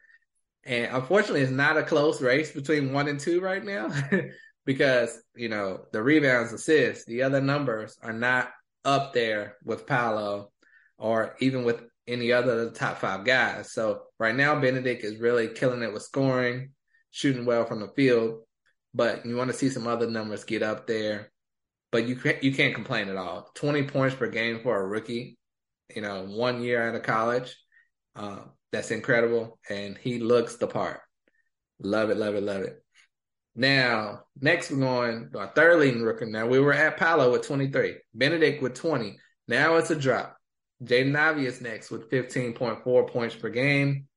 And 0.68 0.94
unfortunately, 0.94 1.42
it's 1.42 1.52
not 1.52 1.78
a 1.78 1.84
close 1.84 2.22
race 2.22 2.52
between 2.52 2.94
one 2.94 3.08
and 3.08 3.20
two 3.20 3.40
right 3.42 3.64
now 3.64 3.90
because, 4.66 5.18
you 5.36 5.50
know, 5.50 5.86
the 5.94 6.04
rebounds, 6.04 6.54
assists, 6.54 7.06
the 7.06 7.24
other 7.24 7.42
numbers 7.42 7.98
are 8.04 8.14
not 8.14 8.50
up 8.84 9.14
there 9.14 9.56
with 9.64 9.88
Paolo 9.88 10.52
or 10.98 11.36
even 11.40 11.64
with 11.64 11.82
any 12.06 12.32
other 12.32 12.70
top 12.72 12.98
five 12.98 13.24
guys. 13.24 13.72
So 13.72 14.04
right 14.20 14.36
now, 14.36 14.60
Benedict 14.60 15.04
is 15.04 15.18
really 15.18 15.48
killing 15.48 15.82
it 15.82 15.94
with 15.94 16.04
scoring 16.04 16.72
shooting 17.12 17.46
well 17.46 17.66
from 17.66 17.80
the 17.80 17.88
field, 17.96 18.42
but 18.94 19.26
you 19.26 19.36
want 19.36 19.50
to 19.50 19.58
see 19.58 19.70
some 19.70 19.88
other 19.88 20.08
numbers 20.08 20.44
get 20.44 20.62
up 20.62 20.86
there. 20.86 21.32
But 21.92 22.08
you 22.08 22.16
can't 22.16 22.44
you 22.44 22.54
can't 22.54 22.76
complain 22.76 23.08
at 23.10 23.16
all. 23.16 23.50
Twenty 23.56 23.84
points 23.84 24.16
per 24.16 24.28
game 24.28 24.60
for 24.62 24.80
a 24.80 24.86
rookie, 24.86 25.38
you 25.96 26.02
know, 26.02 26.26
one 26.26 26.62
year 26.62 26.88
out 26.88 26.96
of 26.96 27.04
college. 27.04 27.56
Uh, 28.16 28.40
that's 28.72 28.92
incredible, 28.92 29.60
and 29.70 29.98
he 29.98 30.20
looks 30.20 30.56
the 30.56 30.68
part. 30.68 31.00
Love 31.80 32.10
it, 32.10 32.18
love 32.18 32.36
it, 32.36 32.44
love 32.44 32.62
it. 32.64 32.84
Now, 33.56 34.22
next 34.40 34.72
we're 34.72 34.80
going 34.80 35.32
our 35.36 35.52
third 35.56 35.80
leading 35.80 36.04
rookie. 36.04 36.26
Now 36.26 36.48
we 36.48 36.60
were 36.60 36.74
at 36.74 36.98
Paolo 36.98 37.32
with 37.32 37.48
23, 37.48 37.96
Benedict 38.14 38.62
with 38.62 38.76
20. 38.76 39.18
Now 39.48 39.76
it's 39.78 39.90
a 39.90 39.96
drop. 39.96 40.38
Jaden 40.84 41.16
Ivey 41.16 41.46
is 41.46 41.62
next 41.62 41.90
with 41.90 42.10
15.4 42.12 43.10
points 43.10 43.36
per 43.36 43.50
game 43.50 44.08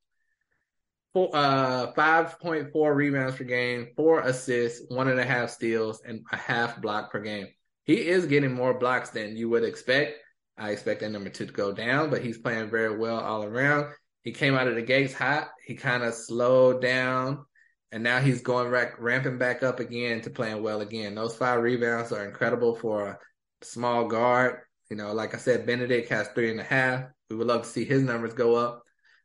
four, 1.12 1.30
uh, 1.34 1.92
5.4 1.92 2.94
rebounds 2.94 3.36
per 3.36 3.44
game, 3.44 3.88
four 3.96 4.20
assists, 4.20 4.84
one 4.88 5.08
and 5.08 5.20
a 5.20 5.24
half 5.24 5.50
steals, 5.50 6.02
and 6.04 6.24
a 6.32 6.36
half 6.36 6.80
block 6.80 7.10
per 7.10 7.20
game. 7.20 7.48
He 7.84 8.08
is 8.08 8.26
getting 8.26 8.52
more 8.52 8.78
blocks 8.78 9.10
than 9.10 9.36
you 9.36 9.48
would 9.50 9.64
expect. 9.64 10.18
I 10.56 10.70
expect 10.70 11.00
that 11.00 11.10
number 11.10 11.30
two 11.30 11.46
to 11.46 11.52
go 11.52 11.72
down, 11.72 12.10
but 12.10 12.22
he's 12.22 12.38
playing 12.38 12.70
very 12.70 12.96
well 12.96 13.18
all 13.18 13.44
around. 13.44 13.92
He 14.22 14.32
came 14.32 14.54
out 14.54 14.68
of 14.68 14.74
the 14.74 14.82
gates 14.82 15.14
hot. 15.14 15.50
He 15.64 15.74
kind 15.74 16.02
of 16.02 16.14
slowed 16.14 16.82
down, 16.82 17.44
and 17.92 18.02
now 18.02 18.20
he's 18.20 18.42
going 18.42 18.68
rack, 18.68 19.00
ramping 19.00 19.38
back 19.38 19.62
up 19.62 19.80
again 19.80 20.20
to 20.22 20.30
playing 20.30 20.62
well 20.62 20.80
again. 20.80 21.14
Those 21.14 21.36
five 21.36 21.62
rebounds 21.62 22.12
are 22.12 22.24
incredible 22.24 22.74
for 22.74 23.08
a 23.08 23.18
small 23.62 24.06
guard. 24.08 24.60
You 24.90 24.96
know, 24.96 25.12
like 25.12 25.34
I 25.34 25.38
said, 25.38 25.66
Benedict 25.66 26.08
has 26.10 26.28
three 26.28 26.50
and 26.50 26.60
a 26.60 26.64
half. 26.64 27.04
We 27.30 27.36
would 27.36 27.46
love 27.46 27.62
to 27.62 27.68
see 27.68 27.84
his 27.84 28.02
numbers 28.02 28.34
go 28.34 28.56
up. 28.56 28.82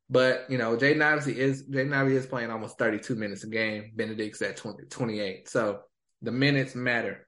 But 0.09 0.45
you 0.49 0.57
know, 0.57 0.77
Jaden 0.77 1.01
Ivey 1.01 1.39
is 1.39 1.67
Jaden 1.67 1.93
Ivey 1.93 2.15
is 2.15 2.27
playing 2.27 2.51
almost 2.51 2.77
32 2.77 3.15
minutes 3.15 3.43
a 3.43 3.47
game. 3.47 3.91
Benedict's 3.95 4.41
at 4.41 4.57
20, 4.57 4.85
28. 4.85 5.49
So 5.49 5.79
the 6.21 6.31
minutes 6.31 6.75
matter. 6.75 7.27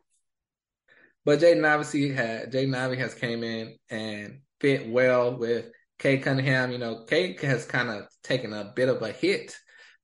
But 1.26 1.40
Jaden 1.40 1.66
Ivey 1.66 2.14
had 2.14 2.52
Jaden 2.52 2.78
Ivey 2.78 2.98
has 2.98 3.14
came 3.14 3.44
in 3.44 3.76
and 3.90 4.42
fit 4.60 4.90
well 4.90 5.38
with 5.38 5.66
Cade 6.00 6.24
Cunningham. 6.24 6.72
You 6.72 6.78
know, 6.78 7.04
Cade 7.04 7.40
has 7.42 7.66
kind 7.66 7.90
of 7.90 8.08
taken 8.24 8.54
a 8.54 8.72
bit 8.76 8.90
of 8.90 9.02
a 9.02 9.12
hit 9.12 9.56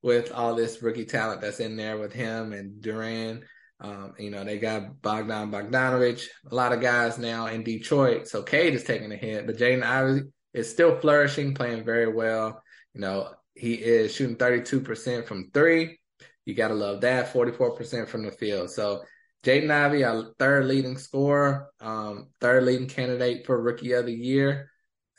with 0.02 0.32
all 0.32 0.56
this 0.56 0.82
rookie 0.82 1.06
talent 1.06 1.42
that's 1.42 1.60
in 1.60 1.76
there 1.78 1.98
with 1.98 2.14
him 2.14 2.54
and 2.54 2.82
Duren. 2.82 3.44
Um, 3.80 4.14
you 4.18 4.30
know, 4.30 4.44
they 4.44 4.60
got 4.60 5.02
Bogdan 5.02 5.52
Bogdanovich, 5.52 6.28
a 6.50 6.56
lot 6.56 6.74
of 6.74 6.82
guys 6.82 7.18
now 7.18 7.48
in 7.48 7.64
Detroit. 7.64 8.28
So 8.28 8.44
Cade 8.44 8.76
is 8.76 8.84
taking 8.84 9.12
a 9.12 9.16
hit, 9.16 9.46
but 9.46 9.58
Jaden 9.58 9.84
Ivey 9.84 10.30
is 10.54 10.70
still 10.70 10.98
flourishing, 11.00 11.54
playing 11.54 11.84
very 11.84 12.08
well. 12.08 12.62
You 12.94 13.02
know, 13.02 13.34
he 13.56 13.74
is 13.74 14.14
shooting 14.14 14.38
32% 14.38 15.26
from 15.26 15.52
three. 15.54 16.00
You 16.46 16.54
got 16.54 16.70
to 16.70 16.74
love 16.74 17.02
that. 17.02 17.34
44% 17.34 18.08
from 18.08 18.24
the 18.24 18.32
field. 18.32 18.72
So 18.72 19.04
Jaden 19.44 19.72
Ivey, 19.72 20.04
our 20.04 20.34
third 20.40 20.66
leading 20.66 20.98
scorer, 20.98 21.70
um, 21.82 22.30
third 22.40 22.64
leading 22.64 22.88
candidate 22.88 23.46
for 23.46 23.62
rookie 23.62 23.94
of 23.94 24.06
the 24.06 24.14
year. 24.14 24.70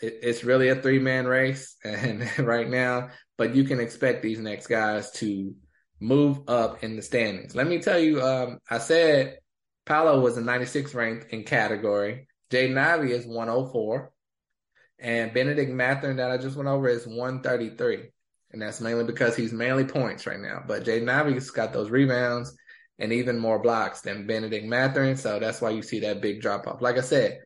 It, 0.05 0.19
it's 0.23 0.45
really 0.45 0.69
a 0.69 0.77
three 0.77 0.99
man 0.99 1.27
race 1.27 1.77
and 1.85 2.29
right 2.39 2.69
now, 2.69 3.11
but 3.37 3.55
you 3.55 3.65
can 3.65 3.81
expect 3.81 4.23
these 4.23 4.39
next 4.39 4.67
guys 4.67 5.11
to 5.13 5.55
move 6.01 6.41
up 6.49 6.85
in 6.85 6.97
the 6.97 7.03
standings. 7.03 7.55
Let 7.55 7.67
me 7.67 7.81
tell 7.81 7.99
you, 7.99 8.23
um, 8.23 8.59
I 8.69 8.79
said 8.79 9.39
Paolo 9.87 10.21
was 10.21 10.37
a 10.37 10.41
96 10.41 10.95
ranked 10.95 11.33
in 11.33 11.45
category. 11.45 12.27
Jaden 12.51 12.79
Ivey 12.79 13.13
is 13.13 13.27
104. 13.27 14.11
And 15.01 15.35
Benedict 15.35 15.71
Mathurin 15.71 16.17
that 16.17 16.31
I 16.31 16.39
just 16.39 16.57
went 16.57 16.69
over 16.69 16.89
is 16.89 17.07
133. 17.07 18.11
And 18.53 18.63
that's 18.63 18.81
mainly 18.81 19.05
because 19.05 19.37
he's 19.37 19.53
mainly 19.53 19.85
points 19.85 20.27
right 20.27 20.39
now. 20.39 20.63
But 20.67 20.85
Jaden 20.85 21.11
Ivey's 21.11 21.51
got 21.51 21.73
those 21.73 21.91
rebounds 21.91 22.57
and 22.99 23.13
even 23.13 23.39
more 23.39 23.59
blocks 23.59 24.01
than 24.01 24.27
Benedict 24.27 24.65
Mathurin. 24.65 25.17
So 25.17 25.39
that's 25.39 25.61
why 25.61 25.71
you 25.71 25.83
see 25.83 26.01
that 26.01 26.21
big 26.21 26.41
drop 26.41 26.67
off. 26.67 26.81
Like 26.81 26.97
I 26.97 27.03
said, 27.03 27.41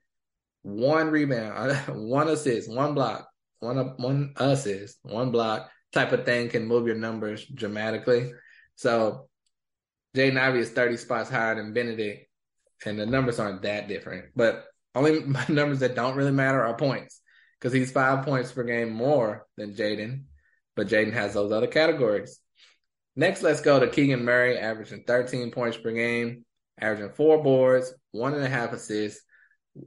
one 0.69 1.11
rebound, 1.11 1.73
one 1.89 2.29
assist, 2.29 2.71
one 2.71 2.95
block, 2.95 3.29
one 3.61 3.79
one 3.97 4.35
assist, 4.37 4.99
one 5.03 5.31
block, 5.31 5.71
type 5.93 6.13
of 6.13 6.25
thing 6.25 6.49
can 6.49 6.67
move 6.67 6.87
your 6.87 6.97
numbers 6.97 7.45
dramatically. 7.47 8.33
So 8.77 9.29
Jaden 10.17 10.39
Ivey 10.39 10.61
is 10.61 10.71
30 10.71 10.97
spots 10.99 11.31
higher 11.31 11.55
than 11.55 11.73
Benedict, 11.73 12.29
and 12.85 12.99
the 12.99 13.07
numbers 13.07 13.39
aren't 13.39 13.63
that 13.63 13.89
different. 13.89 14.27
But 14.37 14.67
only 14.95 15.21
numbers 15.49 15.81
that 15.81 15.95
don't 15.95 16.17
really 16.17 16.33
matter 16.33 16.63
are 16.63 16.77
points 16.77 17.21
because 17.59 17.73
he's 17.73 17.91
five 17.91 18.25
points 18.25 18.53
per 18.53 18.63
game 18.63 18.91
more 18.91 19.47
than 19.57 19.75
Jaden, 19.75 20.25
but 20.77 20.89
Jaden 20.89 21.13
has 21.13 21.35
those 21.35 21.51
other 21.51 21.67
categories. 21.67 22.41
Next, 23.17 23.43
let's 23.43 23.63
go 23.63 23.81
to 23.81 23.89
Keegan 23.89 24.25
Murray, 24.25 24.59
averaging 24.59 25.03
13 25.05 25.51
points 25.51 25.77
per 25.77 25.91
game, 25.91 26.45
averaging 26.81 27.15
four 27.15 27.43
boards, 27.43 27.93
one 28.13 28.35
and 28.35 28.45
a 28.45 28.49
half 28.49 28.73
assists, 28.73 29.25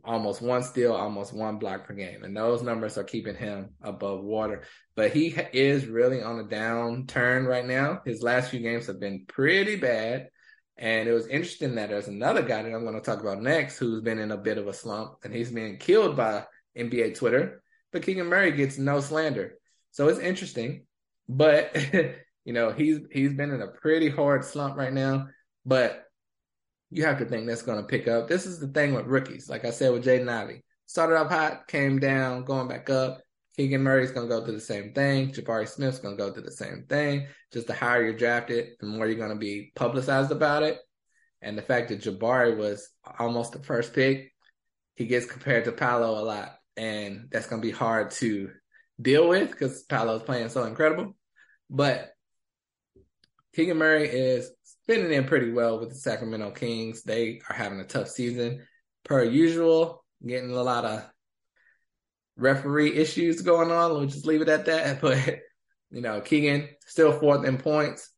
almost 0.03 0.41
one 0.41 0.63
steal, 0.63 0.93
almost 0.93 1.33
one 1.33 1.57
block 1.57 1.85
per 1.85 1.93
game. 1.93 2.23
And 2.23 2.35
those 2.35 2.61
numbers 2.61 2.97
are 2.97 3.03
keeping 3.03 3.35
him 3.35 3.71
above 3.81 4.23
water. 4.23 4.63
But 4.95 5.11
he 5.11 5.27
is 5.53 5.85
really 5.85 6.21
on 6.21 6.39
a 6.39 6.43
downturn 6.43 7.45
right 7.45 7.65
now. 7.65 8.01
His 8.05 8.21
last 8.21 8.49
few 8.49 8.59
games 8.59 8.87
have 8.87 8.99
been 8.99 9.25
pretty 9.27 9.75
bad. 9.75 10.29
And 10.77 11.07
it 11.07 11.13
was 11.13 11.27
interesting 11.27 11.75
that 11.75 11.89
there's 11.89 12.07
another 12.07 12.41
guy 12.41 12.63
that 12.63 12.73
I'm 12.73 12.83
going 12.83 12.95
to 12.95 13.01
talk 13.01 13.21
about 13.21 13.41
next 13.41 13.77
who's 13.77 14.01
been 14.01 14.19
in 14.19 14.31
a 14.31 14.37
bit 14.37 14.57
of 14.57 14.67
a 14.67 14.73
slump 14.73 15.15
and 15.23 15.33
he's 15.33 15.51
being 15.51 15.77
killed 15.77 16.15
by 16.15 16.45
NBA 16.77 17.15
Twitter. 17.15 17.61
But 17.91 18.03
Keegan 18.03 18.27
Murray 18.27 18.51
gets 18.51 18.77
no 18.77 18.99
slander. 18.99 19.55
So 19.91 20.07
it's 20.07 20.19
interesting. 20.19 20.85
But 21.27 21.77
You 22.43 22.53
know, 22.53 22.71
he's 22.71 22.99
he's 23.11 23.33
been 23.33 23.51
in 23.51 23.61
a 23.61 23.67
pretty 23.67 24.09
hard 24.09 24.43
slump 24.43 24.75
right 24.75 24.93
now, 24.93 25.27
but 25.65 26.05
you 26.91 27.05
have 27.05 27.17
to 27.19 27.25
think 27.25 27.47
that's 27.47 27.61
going 27.61 27.79
to 27.79 27.87
pick 27.87 28.07
up. 28.07 28.27
This 28.27 28.45
is 28.45 28.59
the 28.59 28.67
thing 28.67 28.93
with 28.93 29.07
rookies. 29.07 29.49
Like 29.49 29.65
I 29.65 29.71
said 29.71 29.93
with 29.93 30.03
Jaden 30.03 30.29
Ivey, 30.29 30.63
started 30.85 31.15
up 31.15 31.31
hot, 31.31 31.67
came 31.67 31.99
down, 31.99 32.43
going 32.43 32.67
back 32.67 32.89
up. 32.89 33.21
Keegan 33.55 33.81
Murray's 33.81 34.11
going 34.11 34.27
to 34.27 34.33
go 34.33 34.43
through 34.43 34.55
the 34.55 34.61
same 34.61 34.93
thing. 34.93 35.31
Jabari 35.31 35.67
Smith's 35.67 35.99
going 35.99 36.17
to 36.17 36.23
go 36.23 36.31
through 36.31 36.43
the 36.43 36.51
same 36.51 36.85
thing. 36.87 37.27
Just 37.51 37.67
the 37.67 37.73
higher 37.73 38.03
you're 38.03 38.13
drafted, 38.13 38.71
the 38.79 38.85
more 38.85 39.07
you're 39.07 39.15
going 39.15 39.29
to 39.29 39.35
be 39.35 39.71
publicized 39.75 40.31
about 40.31 40.63
it. 40.63 40.79
And 41.41 41.57
the 41.57 41.61
fact 41.61 41.89
that 41.89 42.01
Jabari 42.01 42.55
was 42.55 42.89
almost 43.19 43.53
the 43.53 43.59
first 43.59 43.93
pick, 43.93 44.31
he 44.95 45.05
gets 45.05 45.25
compared 45.25 45.65
to 45.65 45.71
Paolo 45.71 46.21
a 46.21 46.23
lot. 46.23 46.55
And 46.77 47.27
that's 47.31 47.47
going 47.47 47.61
to 47.61 47.67
be 47.67 47.73
hard 47.73 48.11
to 48.11 48.51
deal 49.01 49.27
with 49.27 49.51
because 49.51 49.83
Paolo's 49.83 50.23
playing 50.23 50.49
so 50.49 50.63
incredible. 50.63 51.15
But 51.69 52.11
Keegan 53.53 53.77
Murray 53.77 54.07
is 54.07 54.49
fitting 54.87 55.11
in 55.11 55.25
pretty 55.25 55.51
well 55.51 55.79
with 55.79 55.89
the 55.89 55.95
Sacramento 55.95 56.51
Kings. 56.51 57.03
They 57.03 57.41
are 57.49 57.55
having 57.55 57.79
a 57.79 57.85
tough 57.85 58.09
season, 58.09 58.65
per 59.03 59.23
usual, 59.23 60.03
getting 60.25 60.51
a 60.51 60.61
lot 60.61 60.85
of 60.85 61.09
referee 62.35 62.95
issues 62.95 63.41
going 63.41 63.71
on. 63.71 63.91
We'll 63.91 64.05
just 64.05 64.25
leave 64.25 64.41
it 64.41 64.49
at 64.49 64.65
that. 64.65 65.01
But, 65.01 65.39
you 65.91 66.01
know, 66.01 66.21
Keegan 66.21 66.69
still 66.87 67.19
fourth 67.19 67.45
in 67.45 67.57
points, 67.57 68.09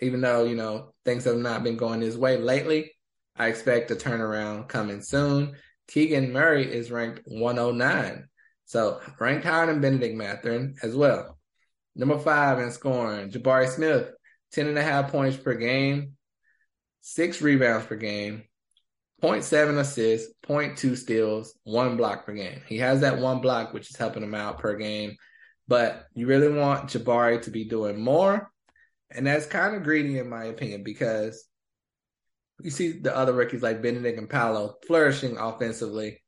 even 0.00 0.20
though, 0.20 0.44
you 0.44 0.56
know, 0.56 0.92
things 1.04 1.24
have 1.24 1.36
not 1.36 1.64
been 1.64 1.76
going 1.76 2.00
his 2.00 2.18
way 2.18 2.36
lately. 2.36 2.92
I 3.36 3.48
expect 3.48 3.90
a 3.90 3.94
turnaround 3.94 4.68
coming 4.68 5.00
soon. 5.00 5.56
Keegan 5.88 6.32
Murray 6.32 6.70
is 6.72 6.90
ranked 6.90 7.22
109. 7.24 8.28
So 8.66 9.00
ranked 9.18 9.44
higher 9.44 9.66
than 9.66 9.80
Benedict 9.80 10.16
Mathurin 10.16 10.76
as 10.82 10.94
well. 10.94 11.38
Number 11.96 12.18
five 12.18 12.58
in 12.58 12.70
scoring, 12.72 13.30
Jabari 13.30 13.68
Smith 13.68 14.10
10 14.54 14.68
and 14.68 14.78
a 14.78 14.82
half 14.82 15.10
points 15.10 15.36
per 15.36 15.54
game, 15.54 16.12
six 17.00 17.42
rebounds 17.42 17.86
per 17.86 17.96
game, 17.96 18.44
0.7 19.22 19.78
assists, 19.78 20.32
0.2 20.46 20.96
steals, 20.96 21.58
one 21.64 21.96
block 21.96 22.26
per 22.26 22.32
game. 22.32 22.60
He 22.66 22.78
has 22.78 23.00
that 23.00 23.18
one 23.18 23.40
block, 23.40 23.72
which 23.72 23.90
is 23.90 23.96
helping 23.96 24.22
him 24.22 24.34
out 24.34 24.58
per 24.58 24.76
game. 24.76 25.16
But 25.66 26.06
you 26.14 26.26
really 26.26 26.52
want 26.52 26.90
Jabari 26.90 27.42
to 27.42 27.50
be 27.50 27.64
doing 27.64 28.00
more. 28.00 28.50
And 29.10 29.26
that's 29.26 29.46
kind 29.46 29.74
of 29.74 29.82
greedy, 29.82 30.18
in 30.18 30.28
my 30.28 30.44
opinion, 30.44 30.82
because 30.82 31.46
you 32.60 32.70
see 32.70 32.92
the 33.00 33.16
other 33.16 33.32
rookies 33.32 33.62
like 33.62 33.82
Benedict 33.82 34.18
and 34.18 34.28
Paolo 34.28 34.74
flourishing 34.86 35.36
offensively. 35.38 36.22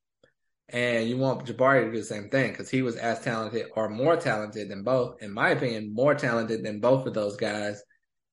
And 0.68 1.08
you 1.08 1.16
want 1.16 1.46
Jabari 1.46 1.84
to 1.84 1.92
do 1.92 1.98
the 1.98 2.04
same 2.04 2.28
thing 2.28 2.50
because 2.50 2.70
he 2.70 2.82
was 2.82 2.96
as 2.96 3.20
talented 3.20 3.66
or 3.76 3.88
more 3.88 4.16
talented 4.16 4.68
than 4.68 4.82
both, 4.82 5.22
in 5.22 5.32
my 5.32 5.50
opinion, 5.50 5.94
more 5.94 6.14
talented 6.14 6.64
than 6.64 6.80
both 6.80 7.06
of 7.06 7.14
those 7.14 7.36
guys 7.36 7.82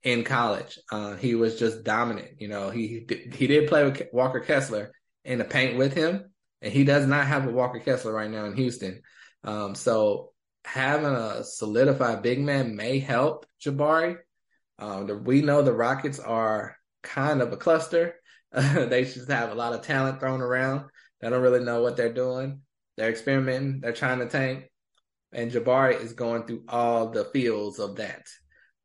in 0.03 0.23
college. 0.23 0.77
Uh, 0.91 1.15
he 1.15 1.35
was 1.35 1.57
just 1.57 1.83
dominant. 1.83 2.39
You 2.39 2.49
know, 2.49 2.69
he 2.69 3.05
he 3.33 3.47
did 3.47 3.69
play 3.69 3.83
with 3.83 4.01
Walker 4.11 4.39
Kessler 4.39 4.91
in 5.23 5.39
the 5.39 5.45
paint 5.45 5.77
with 5.77 5.93
him, 5.93 6.31
and 6.61 6.73
he 6.73 6.83
does 6.83 7.07
not 7.07 7.27
have 7.27 7.47
a 7.47 7.51
Walker 7.51 7.79
Kessler 7.79 8.13
right 8.13 8.29
now 8.29 8.45
in 8.45 8.55
Houston. 8.55 9.01
Um, 9.43 9.75
so 9.75 10.31
having 10.65 11.05
a 11.05 11.43
solidified 11.43 12.21
big 12.21 12.39
man 12.39 12.75
may 12.75 12.99
help 12.99 13.45
Jabari. 13.63 14.17
Um, 14.79 15.07
the, 15.07 15.17
we 15.17 15.41
know 15.41 15.61
the 15.61 15.73
Rockets 15.73 16.19
are 16.19 16.77
kind 17.01 17.41
of 17.41 17.53
a 17.53 17.57
cluster. 17.57 18.15
they 18.51 19.03
just 19.03 19.29
have 19.29 19.51
a 19.51 19.55
lot 19.55 19.73
of 19.73 19.81
talent 19.81 20.19
thrown 20.19 20.41
around. 20.41 20.85
They 21.19 21.29
don't 21.29 21.41
really 21.41 21.63
know 21.63 21.81
what 21.81 21.97
they're 21.97 22.13
doing. 22.13 22.61
They're 22.97 23.09
experimenting. 23.09 23.81
They're 23.81 23.93
trying 23.93 24.19
to 24.19 24.27
tank. 24.27 24.69
And 25.31 25.51
Jabari 25.51 25.99
is 25.99 26.13
going 26.13 26.45
through 26.45 26.63
all 26.67 27.09
the 27.09 27.25
fields 27.25 27.79
of 27.79 27.95
that 27.95 28.27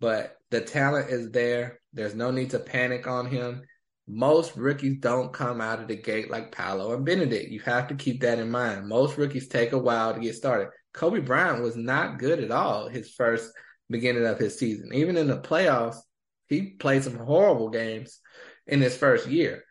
but 0.01 0.37
the 0.51 0.61
talent 0.61 1.11
is 1.11 1.31
there. 1.31 1.81
There's 1.93 2.15
no 2.15 2.31
need 2.31 2.51
to 2.51 2.59
panic 2.59 3.07
on 3.07 3.27
him. 3.27 3.63
Most 4.07 4.57
rookies 4.57 4.99
don't 5.01 5.33
come 5.33 5.61
out 5.61 5.81
of 5.81 5.89
the 5.89 5.97
gate 5.97 6.31
like 6.31 6.53
Paolo 6.53 6.95
and 6.95 7.05
Benedict. 7.05 7.51
You 7.51 7.61
have 7.61 7.89
to 7.89 7.95
keep 7.95 8.23
that 8.23 8.39
in 8.39 8.51
mind. 8.51 8.89
Most 8.89 9.19
rookies 9.19 9.49
take 9.49 9.73
a 9.73 9.79
while 9.79 10.15
to 10.15 10.21
get 10.21 10.35
started. 10.35 10.69
Kobe 10.95 11.21
Bryant 11.21 11.63
was 11.63 11.77
not 11.77 12.19
good 12.19 12.41
at 12.41 12.51
all 12.51 12.89
his 12.89 13.13
first 13.13 13.53
beginning 13.91 14.27
of 14.27 14.39
his 14.39 14.59
season. 14.59 14.91
Even 14.95 15.17
in 15.17 15.27
the 15.27 15.39
playoffs, 15.39 15.99
he 16.49 16.71
played 16.71 17.05
some 17.05 17.19
horrible 17.19 17.69
games 17.69 18.21
in 18.67 18.81
his 18.81 18.97
first 18.97 19.27
year. 19.27 19.65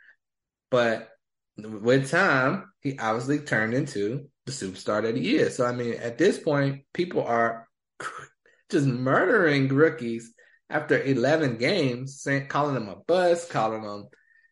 But 0.70 1.10
with 1.58 2.12
time, 2.12 2.72
he 2.82 3.00
obviously 3.00 3.40
turned 3.40 3.74
into 3.74 4.30
the 4.46 4.52
superstar 4.52 5.02
that 5.02 5.18
he 5.18 5.38
is. 5.38 5.56
So 5.56 5.66
I 5.66 5.72
mean, 5.72 5.96
at 5.96 6.18
this 6.18 6.38
point, 6.38 6.84
people 6.94 7.24
are 7.24 7.68
just 8.70 8.86
murdering 8.86 9.70
rookies 9.70 10.34
after 10.70 11.02
11 11.02 11.58
games, 11.58 12.22
saying, 12.22 12.48
calling 12.48 12.76
him 12.76 12.90
a 12.90 12.96
bust, 12.96 13.50
calling 13.50 13.84
him 13.84 14.06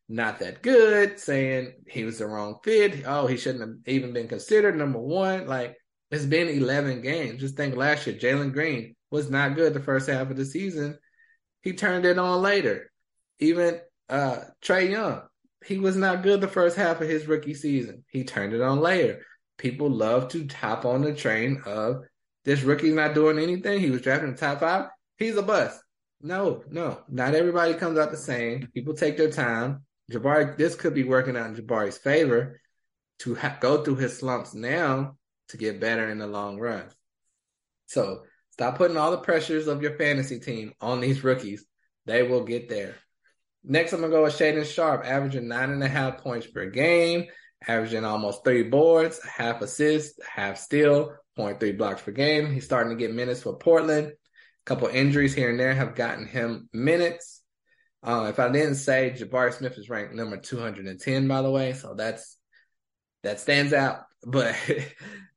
not 0.08 0.40
that 0.40 0.62
good, 0.62 1.20
saying 1.20 1.74
he 1.88 2.04
was 2.04 2.20
the 2.20 2.28
wrong 2.28 2.60
fit. 2.64 3.04
Oh, 3.06 3.28
he 3.28 3.38
shouldn't 3.38 3.62
have 3.62 3.94
even 3.94 4.14
been 4.14 4.28
considered 4.28 4.78
number 4.78 5.00
one. 5.00 5.48
Like, 5.48 5.76
it's 6.12 6.26
been 6.26 6.48
11 6.48 7.02
games. 7.02 7.42
Just 7.42 7.58
think 7.58 7.76
last 7.76 8.06
year, 8.08 8.16
Jalen 8.16 8.54
Green 8.54 8.96
was 9.12 9.30
not 9.30 9.56
good 9.56 9.74
the 9.74 9.80
first 9.80 10.08
half 10.08 10.30
of 10.30 10.38
the 10.38 10.46
season. 10.46 10.98
He 11.62 11.74
turned 11.74 12.06
it 12.06 12.20
on 12.20 12.42
later. 12.42 12.92
Even 13.40 13.80
uh, 14.08 14.42
Trae 14.64 14.92
Young, 14.92 15.24
he 15.66 15.80
was 15.80 15.96
not 15.96 16.24
good 16.24 16.40
the 16.40 16.48
first 16.48 16.78
half 16.78 17.02
of 17.02 17.10
his 17.10 17.28
rookie 17.28 17.56
season. 17.56 18.06
He 18.10 18.24
turned 18.24 18.54
it 18.54 18.62
on 18.62 18.80
later. 18.80 19.22
People 19.58 19.90
love 19.90 20.30
to 20.30 20.48
hop 20.48 20.86
on 20.86 21.02
the 21.02 21.14
train 21.14 21.64
of 21.66 22.04
this 22.44 22.62
rookie's 22.62 22.94
not 22.94 23.16
doing 23.16 23.40
anything. 23.40 23.80
He 23.80 23.90
was 23.90 24.02
drafted 24.02 24.30
in 24.30 24.36
the 24.36 24.40
top 24.40 24.60
five. 24.60 24.90
He's 25.18 25.38
a 25.38 25.42
bust. 25.42 25.82
No, 26.26 26.64
no, 26.72 27.04
not 27.08 27.36
everybody 27.36 27.76
comes 27.76 28.00
out 28.00 28.10
the 28.10 28.18
same. 28.18 28.68
People 28.74 28.96
take 28.96 29.16
their 29.16 29.30
time. 29.30 29.86
Jabari, 30.12 30.58
this 30.58 30.74
could 30.74 30.96
be 30.96 31.04
working 31.04 31.38
out 31.38 31.46
in 31.46 31.56
Jabari's 31.56 32.00
favor 32.00 32.60
to 33.20 33.36
ha- 33.36 33.60
go 33.62 33.84
through 33.84 33.98
his 33.98 34.18
slumps 34.18 34.56
now 34.56 35.18
to 35.50 35.58
get 35.58 35.80
better 35.80 36.10
in 36.10 36.18
the 36.18 36.26
long 36.26 36.60
run. 36.60 36.86
So 37.86 38.24
stop 38.50 38.76
putting 38.76 38.98
all 38.98 39.12
the 39.12 39.20
pressures 39.20 39.68
of 39.68 39.84
your 39.84 40.00
fantasy 40.00 40.40
team 40.40 40.74
on 40.82 41.00
these 41.00 41.24
rookies. 41.24 41.64
They 42.08 42.24
will 42.24 42.44
get 42.44 42.70
there. 42.70 42.96
Next, 43.64 43.94
I'm 43.94 44.02
gonna 44.02 44.12
go 44.12 44.24
with 44.24 44.34
Shaedon 44.34 44.66
Sharpe, 44.66 45.06
averaging 45.06 45.48
nine 45.48 45.70
and 45.70 45.84
a 45.84 45.88
half 45.88 46.24
points 46.24 46.48
per 46.48 46.66
game, 46.66 47.26
averaging 47.68 48.04
almost 48.04 48.44
three 48.44 48.64
boards, 48.64 49.24
half 49.24 49.62
assist, 49.62 50.20
half 50.28 50.58
steal, 50.58 51.14
0.3 51.38 51.78
blocks 51.78 52.02
per 52.02 52.12
game. 52.12 52.52
He's 52.52 52.66
starting 52.66 52.98
to 52.98 53.00
get 53.00 53.14
minutes 53.14 53.44
for 53.44 53.56
Portland. 53.58 54.14
Couple 54.66 54.88
injuries 54.88 55.34
here 55.34 55.50
and 55.50 55.60
there 55.60 55.74
have 55.74 55.96
gotten 55.96 56.26
him 56.26 56.70
minutes. 56.74 57.42
Uh, 58.04 58.28
if 58.30 58.40
I 58.40 58.50
didn't 58.50 58.76
say, 58.76 59.16
Jabari 59.18 59.54
Smith 59.54 59.78
is 59.78 59.90
ranked 59.90 60.14
number 60.14 60.38
210, 60.38 61.28
by 61.28 61.42
the 61.42 61.52
way, 61.52 61.74
so 61.74 61.94
that's 61.96 62.38
that 63.24 63.40
stands 63.40 63.74
out. 63.74 64.02
But 64.28 64.56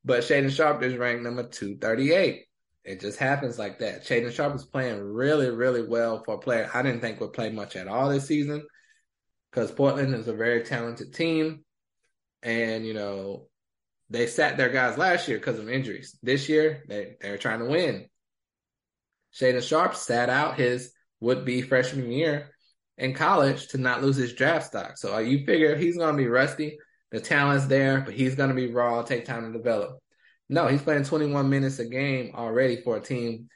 but 0.02 0.20
Shaedon 0.22 0.50
Sharpe 0.50 0.82
is 0.82 0.96
ranked 0.96 1.22
number 1.22 1.42
238. 1.42 2.46
It 2.84 3.00
just 3.00 3.18
happens 3.18 3.58
like 3.58 3.80
that. 3.80 4.06
Shaedon 4.06 4.32
Sharpe 4.32 4.54
is 4.54 4.64
playing 4.64 4.98
really, 4.98 5.50
really 5.50 5.86
well 5.86 6.22
for 6.24 6.36
a 6.36 6.38
player 6.38 6.70
I 6.72 6.80
didn't 6.80 7.02
think 7.02 7.20
would 7.20 7.34
play 7.34 7.50
much 7.50 7.76
at 7.76 7.86
all 7.86 8.08
this 8.08 8.26
season 8.26 8.66
because 9.50 9.70
Portland 9.70 10.14
is 10.14 10.26
a 10.26 10.32
very 10.32 10.62
talented 10.62 11.12
team. 11.12 11.64
And, 12.42 12.86
you 12.86 12.94
know, 12.94 13.48
they 14.08 14.26
sat 14.26 14.56
their 14.56 14.70
guys 14.70 14.96
last 14.96 15.28
year 15.28 15.38
because 15.38 15.58
of 15.58 15.68
injuries. 15.68 16.16
This 16.22 16.48
year, 16.48 16.84
they, 16.88 17.16
they're 17.20 17.36
trying 17.36 17.58
to 17.58 17.66
win. 17.66 18.06
Shaedon 19.38 19.62
Sharpe 19.62 19.94
sat 19.94 20.28
out 20.30 20.58
his 20.58 20.92
would 21.20 21.44
be 21.44 21.62
freshman 21.62 22.10
year 22.10 22.50
in 22.96 23.14
college 23.14 23.68
to 23.68 23.78
not 23.78 24.02
lose 24.02 24.16
his 24.16 24.34
draft 24.34 24.66
stock. 24.66 24.96
So 24.96 25.14
uh, 25.14 25.18
you 25.18 25.44
figure 25.44 25.76
he's 25.76 25.96
going 25.96 26.16
to 26.16 26.22
be 26.22 26.28
rusty. 26.28 26.78
The 27.10 27.20
talent's 27.20 27.66
there, 27.66 28.00
but 28.00 28.14
he's 28.14 28.34
going 28.34 28.50
to 28.50 28.54
be 28.54 28.72
raw, 28.72 29.02
take 29.02 29.24
time 29.24 29.50
to 29.50 29.56
develop. 29.56 29.98
No, 30.48 30.66
he's 30.66 30.82
playing 30.82 31.04
21 31.04 31.48
minutes 31.48 31.78
a 31.78 31.84
game 31.84 32.32
already 32.34 32.80
for 32.82 32.96
a 32.96 33.00
team 33.00 33.48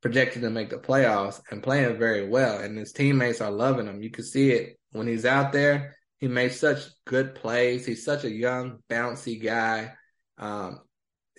projected 0.00 0.42
to 0.42 0.50
make 0.50 0.70
the 0.70 0.76
playoffs 0.76 1.40
and 1.50 1.62
playing 1.62 1.98
very 1.98 2.28
well. 2.28 2.58
And 2.58 2.76
his 2.76 2.92
teammates 2.92 3.40
are 3.40 3.50
loving 3.50 3.86
him. 3.86 4.02
You 4.02 4.10
can 4.10 4.24
see 4.24 4.52
it 4.52 4.78
when 4.92 5.06
he's 5.06 5.24
out 5.24 5.52
there. 5.52 5.96
He 6.18 6.28
makes 6.28 6.58
such 6.58 6.80
good 7.04 7.34
plays. 7.34 7.86
He's 7.86 8.04
such 8.04 8.24
a 8.24 8.30
young, 8.30 8.78
bouncy 8.90 9.42
guy. 9.42 9.92
Um, 10.36 10.80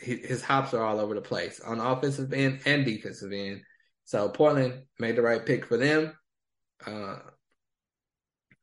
he, 0.01 0.15
his 0.17 0.41
hops 0.41 0.73
are 0.73 0.83
all 0.83 0.99
over 0.99 1.15
the 1.15 1.21
place 1.21 1.59
on 1.59 1.79
offensive 1.79 2.33
end 2.33 2.61
and 2.65 2.85
defensive 2.85 3.31
end. 3.31 3.61
So 4.09 4.27
Portland 4.27 4.85
made 4.97 5.15
the 5.15 5.21
right 5.21 5.45
pick 5.45 5.67
for 5.67 5.77
them. 5.77 6.13
Uh, 6.83 7.17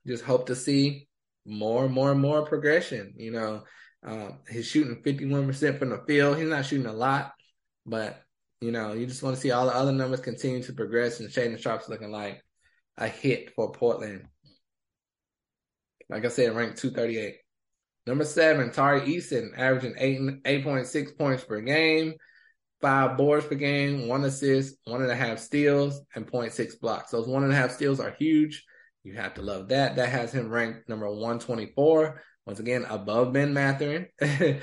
just 0.04 0.24
hope 0.24 0.46
to 0.46 0.56
see 0.56 1.06
more 1.46 1.84
and 1.84 1.94
more 1.94 2.10
and 2.10 2.20
more 2.20 2.44
progression. 2.44 3.14
You 3.16 3.30
know, 3.30 3.62
um, 4.04 4.40
he's 4.50 4.66
shooting 4.66 5.00
51% 5.04 5.78
from 5.78 5.90
the 5.90 6.02
field. 6.04 6.36
He's 6.36 6.48
not 6.48 6.66
shooting 6.66 6.88
a 6.88 6.92
lot, 6.92 7.30
but 7.86 8.20
you 8.60 8.72
know, 8.72 8.92
you 8.92 9.06
just 9.06 9.22
want 9.22 9.36
to 9.36 9.40
see 9.40 9.52
all 9.52 9.66
the 9.66 9.76
other 9.76 9.92
numbers 9.92 10.18
continue 10.18 10.64
to 10.64 10.72
progress 10.72 11.20
and 11.20 11.30
Shaedon 11.30 11.60
Sharpe's 11.60 11.88
looking 11.88 12.10
like 12.10 12.42
a 12.98 13.06
hit 13.06 13.54
for 13.54 13.70
Portland. 13.70 14.26
Like 16.08 16.24
I 16.24 16.28
said, 16.28 16.56
ranked 16.56 16.78
238. 16.78 17.36
Number 18.04 18.24
seven, 18.24 18.72
Tari 18.72 19.02
Eason, 19.02 19.56
averaging 19.56 19.94
eight 19.98 20.40
eight 20.44 20.64
point 20.64 20.88
six 20.88 21.12
points 21.12 21.44
per 21.44 21.60
game, 21.60 22.14
five 22.80 23.16
boards 23.16 23.46
per 23.46 23.54
game, 23.54 24.08
one 24.08 24.24
assist, 24.24 24.76
one 24.84 25.02
and 25.02 25.10
a 25.10 25.16
half 25.16 25.38
steals, 25.38 26.00
and 26.14 26.26
0.6 26.26 26.80
blocks. 26.80 27.10
Those 27.10 27.28
one 27.28 27.44
and 27.44 27.52
a 27.52 27.56
half 27.56 27.72
steals 27.72 28.00
are 28.00 28.14
huge. 28.18 28.64
You 29.04 29.14
have 29.14 29.34
to 29.34 29.42
love 29.42 29.68
that. 29.68 29.96
That 29.96 30.08
has 30.08 30.32
him 30.32 30.50
ranked 30.50 30.88
number 30.88 31.08
124. 31.08 32.22
Once 32.46 32.60
again, 32.60 32.84
above 32.88 33.32
Ben 33.32 33.52
Mathurin. 33.52 34.08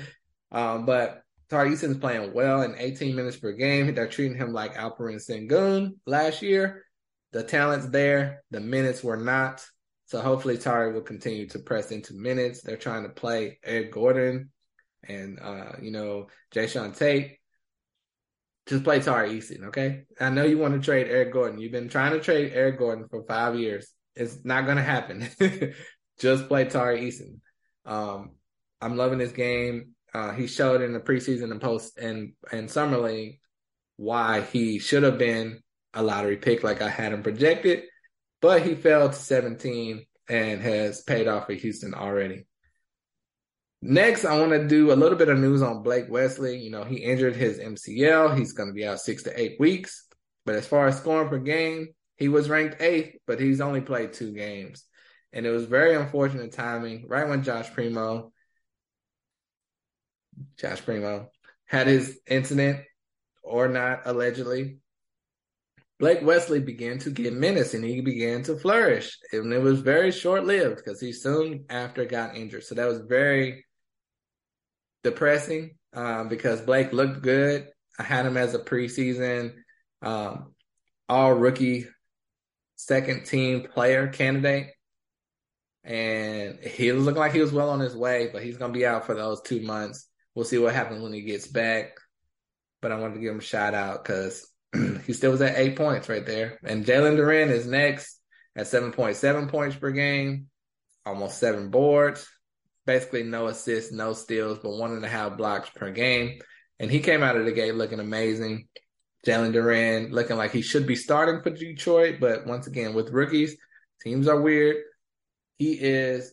um, 0.52 0.86
but 0.86 1.22
Tari 1.50 1.72
Eason's 1.72 1.98
playing 1.98 2.32
well 2.32 2.62
in 2.62 2.74
18 2.76 3.14
minutes 3.14 3.36
per 3.36 3.52
game. 3.52 3.94
They're 3.94 4.08
treating 4.08 4.36
him 4.36 4.52
like 4.52 4.74
Alperen 4.74 5.16
Sengun 5.16 5.92
last 6.06 6.42
year. 6.42 6.84
The 7.32 7.42
talent's 7.42 7.88
there. 7.88 8.42
The 8.50 8.60
minutes 8.60 9.02
were 9.02 9.16
not. 9.16 9.64
So 10.06 10.20
hopefully 10.20 10.58
Tari 10.58 10.92
will 10.92 11.00
continue 11.00 11.48
to 11.48 11.58
press 11.58 11.90
into 11.90 12.14
minutes. 12.14 12.62
They're 12.62 12.76
trying 12.76 13.04
to 13.04 13.08
play 13.08 13.58
Eric 13.64 13.92
Gordon 13.92 14.50
and 15.08 15.38
uh, 15.40 15.72
you 15.80 15.90
know, 15.90 16.28
Jae'Sean 16.54 16.96
Tate. 16.96 17.38
Just 18.66 18.84
play 18.84 19.00
Tari 19.00 19.30
Eason, 19.30 19.64
okay? 19.64 20.04
I 20.18 20.30
know 20.30 20.44
you 20.44 20.58
want 20.58 20.74
to 20.74 20.80
trade 20.80 21.08
Eric 21.08 21.32
Gordon. 21.32 21.58
You've 21.58 21.72
been 21.72 21.90
trying 21.90 22.12
to 22.12 22.20
trade 22.20 22.52
Eric 22.54 22.78
Gordon 22.78 23.06
for 23.10 23.24
five 23.24 23.56
years. 23.56 23.92
It's 24.16 24.44
not 24.44 24.66
gonna 24.66 24.82
happen. 24.82 25.28
Just 26.18 26.48
play 26.48 26.64
Tari 26.64 27.02
Eason. 27.02 27.40
Um, 27.84 28.36
I'm 28.80 28.96
loving 28.96 29.18
this 29.18 29.32
game. 29.32 29.94
Uh, 30.14 30.32
he 30.32 30.46
showed 30.46 30.80
in 30.80 30.92
the 30.92 31.00
preseason 31.00 31.50
and 31.50 31.60
post 31.60 31.98
and 31.98 32.32
and 32.52 32.70
summer 32.70 32.98
league 32.98 33.40
why 33.96 34.40
he 34.40 34.78
should 34.78 35.02
have 35.02 35.18
been 35.18 35.60
a 35.92 36.02
lottery 36.02 36.36
pick 36.36 36.62
like 36.62 36.80
I 36.80 36.88
had 36.88 37.12
him 37.12 37.22
projected, 37.22 37.84
but 38.40 38.62
he 38.62 38.74
fell 38.74 39.08
to 39.08 39.14
17 39.14 40.04
and 40.28 40.60
has 40.62 41.02
paid 41.02 41.28
off 41.28 41.46
for 41.46 41.52
Houston 41.52 41.94
already. 41.94 42.46
Next, 43.86 44.24
I 44.24 44.40
want 44.40 44.52
to 44.52 44.66
do 44.66 44.92
a 44.92 44.96
little 44.96 45.18
bit 45.18 45.28
of 45.28 45.38
news 45.38 45.60
on 45.60 45.82
Blake 45.82 46.06
Wesley. 46.08 46.56
You 46.56 46.70
know, 46.70 46.84
he 46.84 46.96
injured 46.96 47.36
his 47.36 47.58
MCL. 47.58 48.34
He's 48.34 48.54
going 48.54 48.70
to 48.70 48.72
be 48.72 48.86
out 48.86 48.98
six 48.98 49.24
to 49.24 49.38
eight 49.38 49.60
weeks. 49.60 50.06
But 50.46 50.54
as 50.54 50.66
far 50.66 50.86
as 50.86 50.96
scoring 50.96 51.28
per 51.28 51.36
game, 51.36 51.88
he 52.16 52.28
was 52.28 52.48
ranked 52.48 52.80
eighth, 52.80 53.18
but 53.26 53.38
he's 53.38 53.60
only 53.60 53.82
played 53.82 54.14
two 54.14 54.32
games. 54.32 54.84
And 55.34 55.44
it 55.44 55.50
was 55.50 55.66
very 55.66 55.94
unfortunate 55.94 56.52
timing, 56.52 57.08
right 57.08 57.28
when 57.28 57.42
Josh 57.42 57.70
Primo, 57.74 58.32
Josh 60.56 60.82
Primo, 60.82 61.28
had 61.66 61.86
his 61.86 62.18
incident 62.26 62.80
or 63.42 63.68
not, 63.68 64.06
allegedly. 64.06 64.78
Blake 65.98 66.22
Wesley 66.22 66.60
began 66.60 67.00
to 67.00 67.10
get 67.10 67.34
minutes 67.34 67.74
and 67.74 67.84
he 67.84 68.00
began 68.00 68.44
to 68.44 68.56
flourish. 68.56 69.18
And 69.30 69.52
it 69.52 69.60
was 69.60 69.80
very 69.80 70.10
short 70.10 70.46
lived 70.46 70.76
because 70.76 71.02
he 71.02 71.12
soon 71.12 71.66
after 71.68 72.06
got 72.06 72.34
injured. 72.34 72.64
So 72.64 72.76
that 72.76 72.88
was 72.88 73.00
very 73.00 73.66
depressing 75.04 75.76
um, 75.92 76.28
because 76.28 76.60
Blake 76.60 76.92
looked 76.92 77.22
good. 77.22 77.68
I 77.98 78.02
had 78.02 78.26
him 78.26 78.36
as 78.36 78.54
a 78.54 78.58
preseason 78.58 79.54
um, 80.02 80.52
all 81.08 81.32
rookie 81.32 81.86
second 82.76 83.24
team 83.24 83.68
player 83.72 84.08
candidate. 84.08 84.70
And 85.84 86.58
he 86.60 86.92
looked 86.92 87.18
like 87.18 87.32
he 87.32 87.40
was 87.40 87.52
well 87.52 87.70
on 87.70 87.80
his 87.80 87.94
way, 87.94 88.30
but 88.32 88.42
he's 88.42 88.56
going 88.56 88.72
to 88.72 88.78
be 88.78 88.86
out 88.86 89.06
for 89.06 89.14
those 89.14 89.42
two 89.42 89.60
months. 89.60 90.08
We'll 90.34 90.46
see 90.46 90.58
what 90.58 90.74
happens 90.74 91.02
when 91.02 91.12
he 91.12 91.22
gets 91.22 91.46
back. 91.46 91.98
But 92.80 92.90
I 92.90 92.98
wanted 92.98 93.14
to 93.14 93.20
give 93.20 93.32
him 93.32 93.38
a 93.38 93.42
shout 93.42 93.74
out 93.74 94.02
because 94.02 94.50
he 95.06 95.12
still 95.12 95.30
was 95.30 95.42
at 95.42 95.58
eight 95.58 95.76
points 95.76 96.08
right 96.08 96.24
there. 96.24 96.58
And 96.64 96.84
Jalen 96.84 97.16
Duren 97.16 97.50
is 97.50 97.66
next 97.66 98.18
at 98.56 98.66
7.7 98.66 99.48
points 99.48 99.76
per 99.76 99.90
game, 99.90 100.46
almost 101.04 101.38
seven 101.38 101.70
boards 101.70 102.26
basically 102.86 103.22
no 103.22 103.46
assists, 103.46 103.92
no 103.92 104.12
steals, 104.12 104.58
but 104.58 104.70
one 104.70 104.92
and 104.92 105.04
a 105.04 105.08
half 105.08 105.36
blocks 105.36 105.70
per 105.74 105.90
game. 105.90 106.40
And 106.78 106.90
he 106.90 107.00
came 107.00 107.22
out 107.22 107.36
of 107.36 107.44
the 107.44 107.52
gate 107.52 107.74
looking 107.74 108.00
amazing. 108.00 108.68
Jalen 109.26 109.54
Duren 109.54 110.10
looking 110.10 110.36
like 110.36 110.52
he 110.52 110.62
should 110.62 110.86
be 110.86 110.96
starting 110.96 111.42
for 111.42 111.50
Detroit, 111.50 112.16
but 112.20 112.46
once 112.46 112.66
again, 112.66 112.94
with 112.94 113.10
rookies, 113.10 113.56
teams 114.02 114.28
are 114.28 114.40
weird. 114.40 114.76
He 115.56 115.72
is 115.72 116.32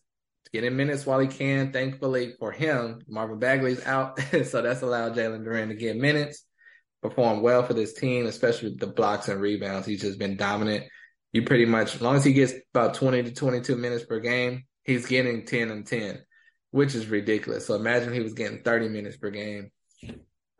getting 0.51 0.75
minutes 0.75 1.05
while 1.05 1.19
he 1.19 1.27
can. 1.27 1.71
Thankfully 1.71 2.33
for 2.37 2.51
him, 2.51 2.99
Marvin 3.07 3.39
Bagley's 3.39 3.85
out, 3.85 4.19
so 4.45 4.61
that's 4.61 4.81
allowed 4.81 5.15
Jalen 5.15 5.45
Duren 5.45 5.69
to 5.69 5.75
get 5.75 5.95
minutes, 5.95 6.43
perform 7.01 7.41
well 7.41 7.63
for 7.63 7.73
this 7.73 7.93
team, 7.93 8.25
especially 8.25 8.69
with 8.69 8.79
the 8.79 8.87
blocks 8.87 9.29
and 9.29 9.39
rebounds. 9.39 9.87
He's 9.87 10.01
just 10.01 10.19
been 10.19 10.35
dominant. 10.35 10.85
You 11.31 11.43
pretty 11.43 11.65
much, 11.65 11.95
as 11.95 12.01
long 12.01 12.17
as 12.17 12.25
he 12.25 12.33
gets 12.33 12.53
about 12.73 12.95
20 12.95 13.23
to 13.23 13.31
22 13.31 13.77
minutes 13.77 14.03
per 14.03 14.19
game, 14.19 14.65
he's 14.83 15.05
getting 15.05 15.45
10 15.45 15.71
and 15.71 15.87
10 15.87 16.21
which 16.71 16.95
is 16.95 17.07
ridiculous. 17.07 17.67
So 17.67 17.75
imagine 17.75 18.13
he 18.13 18.21
was 18.21 18.33
getting 18.33 18.63
30 18.63 18.89
minutes 18.89 19.17
per 19.17 19.29
game. 19.29 19.71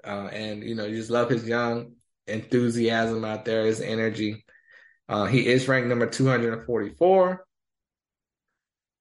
Uh, 0.04 0.30
and, 0.32 0.64
you 0.64 0.76
know, 0.76 0.86
you 0.86 0.98
just 0.98 1.10
love 1.10 1.30
his 1.30 1.48
young 1.48 1.94
enthusiasm 2.28 3.26
out 3.26 3.46
there, 3.46 3.66
his 3.66 3.82
energy. 3.82 4.46
Uh, 5.10 5.26
he 5.26 5.48
is 5.48 5.68
ranked 5.68 5.90
number 5.90 6.08
244. 6.08 7.46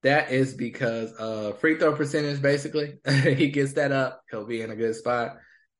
That 0.03 0.31
is 0.31 0.55
because 0.55 1.13
of 1.13 1.59
free 1.59 1.77
throw 1.77 1.95
percentage, 1.95 2.41
basically. 2.41 2.95
he 3.07 3.49
gets 3.49 3.73
that 3.73 3.91
up, 3.91 4.21
he'll 4.31 4.47
be 4.47 4.61
in 4.61 4.71
a 4.71 4.75
good 4.75 4.95
spot. 4.95 5.37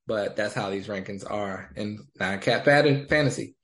But 0.07 0.35
that's 0.35 0.53
how 0.53 0.69
these 0.69 0.87
rankings 0.87 1.29
are 1.29 1.71
in 1.75 1.99
nine 2.19 2.39
cat 2.39 2.65
fantasy. 2.65 3.55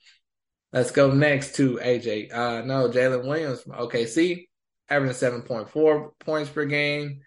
Let's 0.72 0.92
go 0.92 1.12
next 1.12 1.56
to 1.56 1.78
AJ. 1.78 2.34
Uh, 2.34 2.62
no, 2.64 2.90
Jalen 2.90 3.28
Williams 3.28 3.62
from 3.62 3.74
OKC, 3.74 4.48
averaging 4.90 5.16
7.4 5.16 6.10
points 6.20 6.50
per 6.50 6.66
game, 6.66 7.22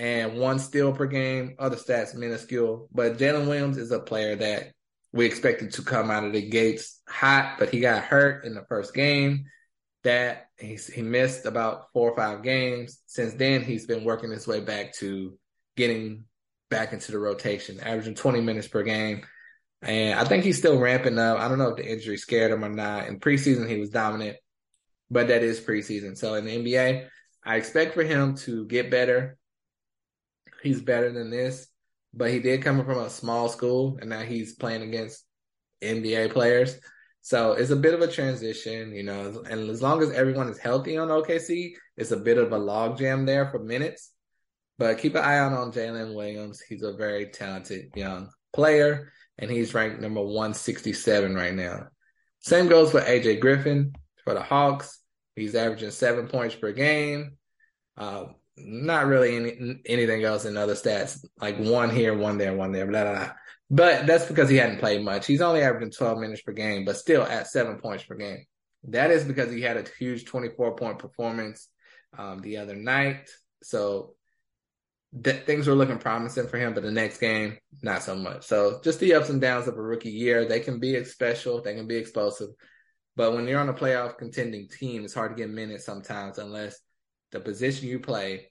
and 0.00 0.38
one 0.38 0.58
steal 0.58 0.92
per 0.92 1.06
game. 1.06 1.54
Other 1.58 1.76
stats 1.76 2.14
minuscule, 2.14 2.88
but 2.90 3.18
Jalen 3.18 3.46
Williams 3.46 3.76
is 3.76 3.90
a 3.90 4.00
player 4.00 4.34
that 4.34 4.72
we 5.12 5.26
expected 5.26 5.74
to 5.74 5.82
come 5.82 6.10
out 6.10 6.24
of 6.24 6.32
the 6.32 6.48
gates 6.48 7.02
hot, 7.06 7.56
but 7.58 7.68
he 7.68 7.80
got 7.80 8.02
hurt 8.02 8.46
in 8.46 8.54
the 8.54 8.64
first 8.68 8.94
game. 8.94 9.44
That 10.02 10.46
he 10.58 10.76
he 10.76 11.02
missed 11.02 11.44
about 11.44 11.92
four 11.92 12.10
or 12.10 12.16
five 12.16 12.42
games. 12.42 13.00
Since 13.04 13.34
then, 13.34 13.62
he's 13.62 13.84
been 13.84 14.02
working 14.02 14.30
his 14.30 14.46
way 14.46 14.60
back 14.60 14.94
to 14.94 15.38
getting 15.76 16.24
back 16.70 16.94
into 16.94 17.12
the 17.12 17.18
rotation, 17.18 17.78
averaging 17.80 18.14
20 18.14 18.40
minutes 18.40 18.68
per 18.68 18.82
game. 18.82 19.26
And 19.82 20.18
I 20.18 20.24
think 20.24 20.44
he's 20.44 20.56
still 20.56 20.78
ramping 20.78 21.18
up. 21.18 21.38
I 21.38 21.48
don't 21.48 21.58
know 21.58 21.68
if 21.68 21.76
the 21.76 21.86
injury 21.86 22.16
scared 22.16 22.52
him 22.52 22.64
or 22.64 22.70
not. 22.70 23.08
In 23.08 23.20
preseason, 23.20 23.68
he 23.68 23.78
was 23.78 23.90
dominant, 23.90 24.38
but 25.10 25.28
that 25.28 25.42
is 25.42 25.60
preseason. 25.60 26.16
So 26.16 26.32
in 26.34 26.46
the 26.46 26.56
NBA, 26.56 27.06
I 27.44 27.56
expect 27.56 27.92
for 27.92 28.02
him 28.02 28.36
to 28.36 28.64
get 28.66 28.90
better 28.90 29.36
he's 30.62 30.80
better 30.80 31.12
than 31.12 31.30
this. 31.30 31.68
But 32.12 32.30
he 32.30 32.40
did 32.40 32.62
come 32.62 32.84
from 32.84 32.98
a 32.98 33.10
small 33.10 33.48
school, 33.48 33.98
and 34.00 34.10
now 34.10 34.20
he's 34.20 34.54
playing 34.54 34.82
against 34.82 35.24
NBA 35.82 36.32
players. 36.32 36.76
So 37.22 37.52
it's 37.52 37.70
a 37.70 37.76
bit 37.76 37.94
of 37.94 38.00
a 38.00 38.10
transition, 38.10 38.92
you 38.92 39.02
know. 39.02 39.42
And 39.48 39.70
as 39.70 39.82
long 39.82 40.02
as 40.02 40.10
everyone 40.10 40.48
is 40.48 40.58
healthy 40.58 40.96
on 40.96 41.08
OKC, 41.08 41.72
it's 41.96 42.10
a 42.10 42.16
bit 42.16 42.38
of 42.38 42.52
a 42.52 42.58
logjam 42.58 43.26
there 43.26 43.50
for 43.50 43.58
minutes. 43.58 44.12
But 44.78 44.98
keep 44.98 45.14
an 45.14 45.22
eye 45.22 45.38
out 45.38 45.52
on 45.52 45.72
Jalen 45.72 46.14
Williams. 46.14 46.60
He's 46.60 46.82
a 46.82 46.94
very 46.94 47.26
talented 47.26 47.90
young 47.94 48.30
player, 48.52 49.12
and 49.38 49.50
he's 49.50 49.74
ranked 49.74 50.00
number 50.00 50.22
167 50.22 51.34
right 51.34 51.54
now. 51.54 51.88
Same 52.40 52.68
goes 52.68 52.90
for 52.90 53.02
AJ 53.02 53.40
Griffin 53.40 53.92
for 54.24 54.34
the 54.34 54.42
Hawks. 54.42 54.98
He's 55.36 55.54
averaging 55.54 55.90
seven 55.90 56.28
points 56.28 56.54
per 56.54 56.72
game. 56.72 57.36
Uh, 57.96 58.26
not 58.64 59.06
really 59.06 59.36
any, 59.36 59.80
anything 59.86 60.24
else 60.24 60.44
in 60.44 60.56
other 60.56 60.74
stats, 60.74 61.24
like 61.40 61.58
one 61.58 61.90
here, 61.90 62.16
one 62.16 62.38
there, 62.38 62.54
one 62.54 62.72
there, 62.72 62.86
blah, 62.86 63.04
blah, 63.04 63.14
blah. 63.14 63.32
But 63.70 64.06
that's 64.06 64.26
because 64.26 64.48
he 64.48 64.56
hadn't 64.56 64.80
played 64.80 65.04
much. 65.04 65.26
He's 65.26 65.40
only 65.40 65.62
averaging 65.62 65.92
12 65.92 66.18
minutes 66.18 66.42
per 66.42 66.52
game, 66.52 66.84
but 66.84 66.96
still 66.96 67.22
at 67.22 67.46
seven 67.46 67.78
points 67.78 68.04
per 68.04 68.16
game. 68.16 68.44
That 68.84 69.10
is 69.10 69.24
because 69.24 69.52
he 69.52 69.60
had 69.60 69.76
a 69.76 69.84
huge 69.98 70.24
24 70.24 70.74
point 70.74 70.98
performance 70.98 71.68
um, 72.18 72.40
the 72.40 72.56
other 72.56 72.74
night. 72.74 73.30
So 73.62 74.14
th- 75.22 75.44
things 75.44 75.66
were 75.66 75.74
looking 75.74 75.98
promising 75.98 76.48
for 76.48 76.58
him, 76.58 76.74
but 76.74 76.82
the 76.82 76.90
next 76.90 77.18
game, 77.18 77.58
not 77.82 78.02
so 78.02 78.16
much. 78.16 78.44
So 78.46 78.80
just 78.82 79.00
the 79.00 79.14
ups 79.14 79.28
and 79.28 79.40
downs 79.40 79.68
of 79.68 79.76
a 79.76 79.82
rookie 79.82 80.10
year. 80.10 80.46
They 80.46 80.60
can 80.60 80.80
be 80.80 81.02
special, 81.04 81.62
they 81.62 81.74
can 81.74 81.86
be 81.86 81.96
explosive. 81.96 82.50
But 83.16 83.34
when 83.34 83.46
you're 83.46 83.60
on 83.60 83.68
a 83.68 83.74
playoff 83.74 84.18
contending 84.18 84.68
team, 84.68 85.04
it's 85.04 85.14
hard 85.14 85.36
to 85.36 85.40
get 85.40 85.50
minutes 85.50 85.84
sometimes 85.84 86.38
unless 86.38 86.80
the 87.32 87.40
position 87.40 87.88
you 87.88 88.00
play 88.00 88.49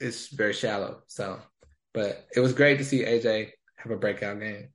is 0.00 0.28
very 0.28 0.52
shallow. 0.52 1.02
So, 1.06 1.40
but 1.92 2.26
it 2.34 2.40
was 2.40 2.52
great 2.52 2.78
to 2.78 2.84
see 2.84 3.04
AJ 3.04 3.50
have 3.76 3.92
a 3.92 3.96
breakout 3.96 4.40
game. 4.40 4.68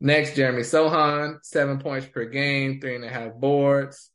Next, 0.00 0.34
Jeremy 0.34 0.62
Sochan, 0.62 1.38
seven 1.42 1.78
points 1.78 2.06
per 2.06 2.24
game, 2.24 2.80
three 2.80 2.94
and 2.94 3.04
a 3.04 3.08
half 3.08 3.34
boards, 3.34 4.10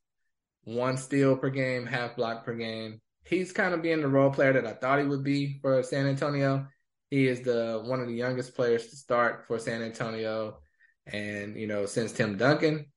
one 0.63 0.97
steal 0.97 1.37
per 1.37 1.49
game, 1.49 1.85
half 1.85 2.15
block 2.15 2.43
per 2.43 2.55
game. 2.55 3.01
He's 3.23 3.51
kind 3.51 3.73
of 3.73 3.81
being 3.81 4.01
the 4.01 4.07
role 4.07 4.31
player 4.31 4.53
that 4.53 4.65
I 4.65 4.73
thought 4.73 4.99
he 4.99 5.05
would 5.05 5.23
be 5.23 5.59
for 5.61 5.83
San 5.83 6.07
Antonio. 6.07 6.67
He 7.09 7.27
is 7.27 7.41
the 7.41 7.83
one 7.85 8.01
of 8.01 8.07
the 8.07 8.15
youngest 8.15 8.55
players 8.55 8.87
to 8.87 8.95
start 8.95 9.45
for 9.47 9.59
San 9.59 9.83
Antonio, 9.83 10.57
and 11.05 11.55
you 11.55 11.67
know 11.67 11.85
since 11.85 12.11
Tim 12.11 12.35
Duncan, 12.37 12.87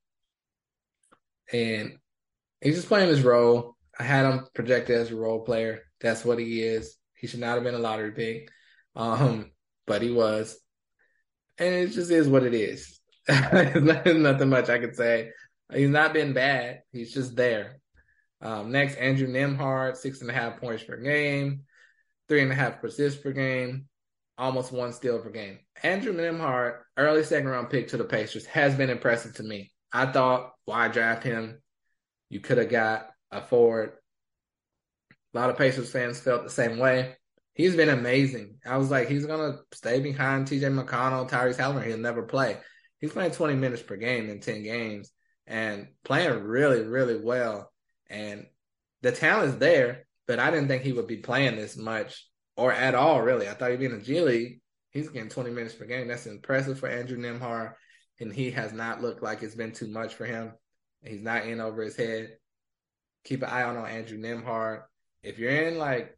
and 1.53 1.99
he's 2.61 2.77
just 2.77 2.89
playing 2.89 3.09
his 3.09 3.23
role. 3.23 3.77
I 3.99 4.05
had 4.05 4.25
him 4.25 4.47
projected 4.55 4.97
as 4.97 5.11
a 5.11 5.17
role 5.17 5.41
player. 5.41 5.83
That's 6.01 6.25
what 6.25 6.39
he 6.39 6.63
is. 6.63 6.98
He 7.21 7.27
should 7.27 7.41
not 7.41 7.55
have 7.55 7.65
been 7.65 7.75
a 7.75 7.79
lottery 7.79 8.13
pick, 8.13 8.51
um, 8.95 9.51
but 9.87 10.03
he 10.03 10.11
was, 10.11 10.59
and 11.59 11.75
it 11.75 11.89
just 11.89 12.11
is 12.11 12.29
what 12.29 12.45
it 12.45 12.55
is. 12.55 13.01
nothing 13.29 14.49
much 14.49 14.69
I 14.69 14.79
could 14.79 14.97
say. 14.97 15.31
He's 15.73 15.91
not 15.91 16.15
been 16.15 16.33
bad. 16.33 16.81
He's 16.93 17.13
just 17.13 17.37
there. 17.37 17.81
Um, 18.41 18.71
next, 18.71 18.97
Andrew 18.97 19.29
Nembhard, 19.29 19.97
six 19.97 20.21
and 20.21 20.31
a 20.31 20.33
half 20.33 20.61
points 20.61 20.85
per 20.85 20.97
game, 20.97 21.63
three 22.29 22.43
and 22.43 22.53
a 22.53 22.55
half 22.55 22.83
assists 22.83 23.21
per 23.21 23.33
game, 23.33 23.87
almost 24.39 24.73
one 24.73 24.93
steal 24.93 25.19
per 25.19 25.31
game. 25.31 25.59
Andrew 25.83 26.15
Nembhard, 26.15 26.79
early 26.97 27.25
second 27.25 27.49
round 27.49 27.71
pick 27.71 27.89
to 27.89 27.97
the 27.97 28.05
Pacers, 28.05 28.47
has 28.47 28.75
been 28.75 28.91
impressive 28.91 29.35
to 29.35 29.43
me. 29.43 29.73
I 29.93 30.07
thought, 30.07 30.53
why 30.65 30.89
draft 30.89 31.25
him? 31.25 31.61
You 32.31 32.41
could 32.41 32.59
have 32.59 32.69
got 32.69 33.11
a 33.31 33.43
forward 33.43 33.93
a 35.39 35.41
lot 35.41 35.51
of 35.51 35.57
Pacers 35.57 35.91
fans 35.91 36.19
felt 36.19 36.43
the 36.43 36.51
same 36.51 36.79
way. 36.79 37.15
He's 37.55 37.77
been 37.77 37.89
amazing. 37.89 38.57
I 38.67 38.77
was 38.77 38.91
like, 38.91 39.09
he's 39.09 39.25
gonna 39.25 39.59
stay 39.73 40.01
behind 40.01 40.47
TJ 40.47 40.63
McConnell, 40.63 41.29
Tyrese 41.29 41.57
Haliburton. 41.57 41.87
He'll 41.87 41.99
never 41.99 42.23
play. 42.25 42.57
He's 43.01 43.13
playing 43.13 43.31
20 43.31 43.55
minutes 43.55 43.83
per 43.83 43.97
game 43.97 44.29
in 44.29 44.41
10 44.41 44.65
games 44.65 45.13
and 45.47 45.89
playing 46.05 46.43
really, 46.43 46.83
really 46.83 47.21
well. 47.21 47.73
And 48.11 48.47
the 49.03 49.13
talent 49.13 49.51
is 49.51 49.59
there, 49.59 50.07
but 50.27 50.41
I 50.41 50.51
didn't 50.51 50.67
think 50.67 50.83
he 50.83 50.93
would 50.93 51.07
be 51.07 51.19
playing 51.19 51.55
this 51.55 51.77
much 51.77 52.27
or 52.57 52.73
at 52.73 52.97
all, 52.97 53.23
really. 53.23 53.49
I 53.49 53.55
thought 53.55 53.71
he'd 53.71 53.79
be 53.79 53.87
in 53.87 53.99
the 53.99 54.05
G 54.05 54.21
League. 54.21 54.61
He's 54.91 55.09
getting 55.09 55.31
20 55.31 55.51
minutes 55.51 55.75
per 55.75 55.85
game. 55.85 56.09
That's 56.09 56.27
impressive 56.27 56.81
for 56.81 56.89
Andrew 56.89 57.19
Nembhard. 57.19 57.75
And 58.19 58.33
he 58.33 58.51
has 58.51 58.73
not 58.73 59.03
looked 59.03 59.23
like 59.23 59.45
it's 59.45 59.55
been 59.55 59.73
too 59.73 59.87
much 59.87 60.15
for 60.15 60.27
him. 60.27 60.53
He's 61.05 61.23
not 61.23 61.47
in 61.47 61.61
over 61.61 61.83
his 61.83 61.95
head. 61.95 62.37
Keep 63.25 63.43
an 63.43 63.51
eye 63.51 63.63
on 63.63 63.77
Andrew 63.77 64.19
Nembhard 64.19 64.83
if 65.23 65.39
you're 65.39 65.51
in 65.51 65.79
like 65.79 66.17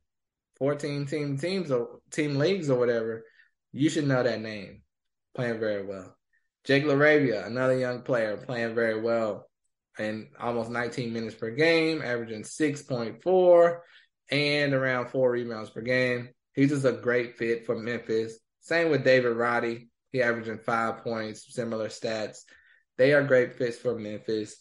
14 0.58 1.06
team 1.06 1.38
teams 1.38 1.70
or 1.70 2.00
team 2.10 2.36
leagues 2.36 2.70
or 2.70 2.78
whatever, 2.78 3.24
you 3.72 3.88
should 3.88 4.06
know 4.06 4.22
that 4.22 4.40
name. 4.40 4.82
Playing 5.34 5.60
very 5.60 5.84
well. 5.84 6.16
Jake 6.64 6.84
LaRavia, 6.84 7.46
another 7.46 7.78
young 7.78 8.02
player, 8.02 8.36
playing 8.36 8.74
very 8.74 9.00
well 9.00 9.46
and 9.98 10.28
almost 10.38 10.70
19 10.70 11.12
minutes 11.12 11.34
per 11.34 11.50
game, 11.50 12.02
averaging 12.02 12.42
6.4 12.42 13.78
and 14.30 14.74
around 14.74 15.08
four 15.08 15.30
rebounds 15.30 15.70
per 15.70 15.80
game. 15.80 16.30
He's 16.54 16.70
just 16.70 16.84
a 16.84 16.92
great 16.92 17.36
fit 17.36 17.66
for 17.66 17.76
Memphis. 17.78 18.38
Same 18.60 18.90
with 18.90 19.04
David 19.04 19.36
Roddy. 19.36 19.88
He 20.12 20.22
averaging 20.22 20.58
five 20.58 20.98
points, 21.04 21.54
similar 21.54 21.88
stats. 21.88 22.38
They 22.98 23.12
are 23.12 23.22
great 23.22 23.54
fits 23.54 23.78
for 23.78 23.98
Memphis 23.98 24.56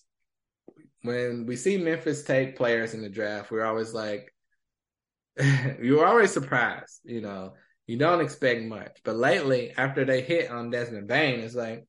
when 1.01 1.45
we 1.45 1.55
see 1.55 1.77
Memphis 1.77 2.23
take 2.23 2.57
players 2.57 2.93
in 2.93 3.01
the 3.01 3.09
draft, 3.09 3.51
we're 3.51 3.65
always 3.65 3.93
like, 3.93 4.33
you're 5.81 6.05
always 6.05 6.31
surprised. 6.31 6.99
You 7.03 7.21
know, 7.21 7.53
you 7.87 7.97
don't 7.97 8.21
expect 8.21 8.63
much. 8.63 8.99
But 9.03 9.15
lately, 9.15 9.73
after 9.77 10.05
they 10.05 10.21
hit 10.21 10.51
on 10.51 10.69
Desmond 10.69 11.07
Bane, 11.07 11.39
it's 11.39 11.55
like 11.55 11.85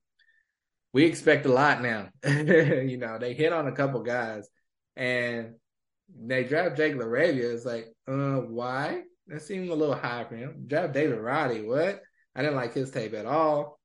we 0.92 1.04
expect 1.04 1.46
a 1.46 1.52
lot 1.52 1.82
now. 1.82 2.08
you 2.26 2.96
know, 2.96 3.18
they 3.18 3.34
hit 3.34 3.52
on 3.52 3.66
a 3.66 3.72
couple 3.72 4.02
guys, 4.02 4.48
and 4.96 5.54
they 6.18 6.44
draft 6.44 6.76
Jake 6.76 6.94
LaRavia. 6.94 7.54
It's 7.54 7.64
like, 7.64 7.86
uh, 8.08 8.38
why? 8.38 9.02
That 9.26 9.42
seemed 9.42 9.68
a 9.70 9.74
little 9.74 9.94
high 9.94 10.24
for 10.24 10.36
him. 10.36 10.64
Draft 10.66 10.92
David 10.92 11.18
Roddy. 11.18 11.62
What? 11.62 12.02
I 12.34 12.42
didn't 12.42 12.56
like 12.56 12.74
his 12.74 12.90
tape 12.90 13.14
at 13.14 13.26
all. 13.26 13.78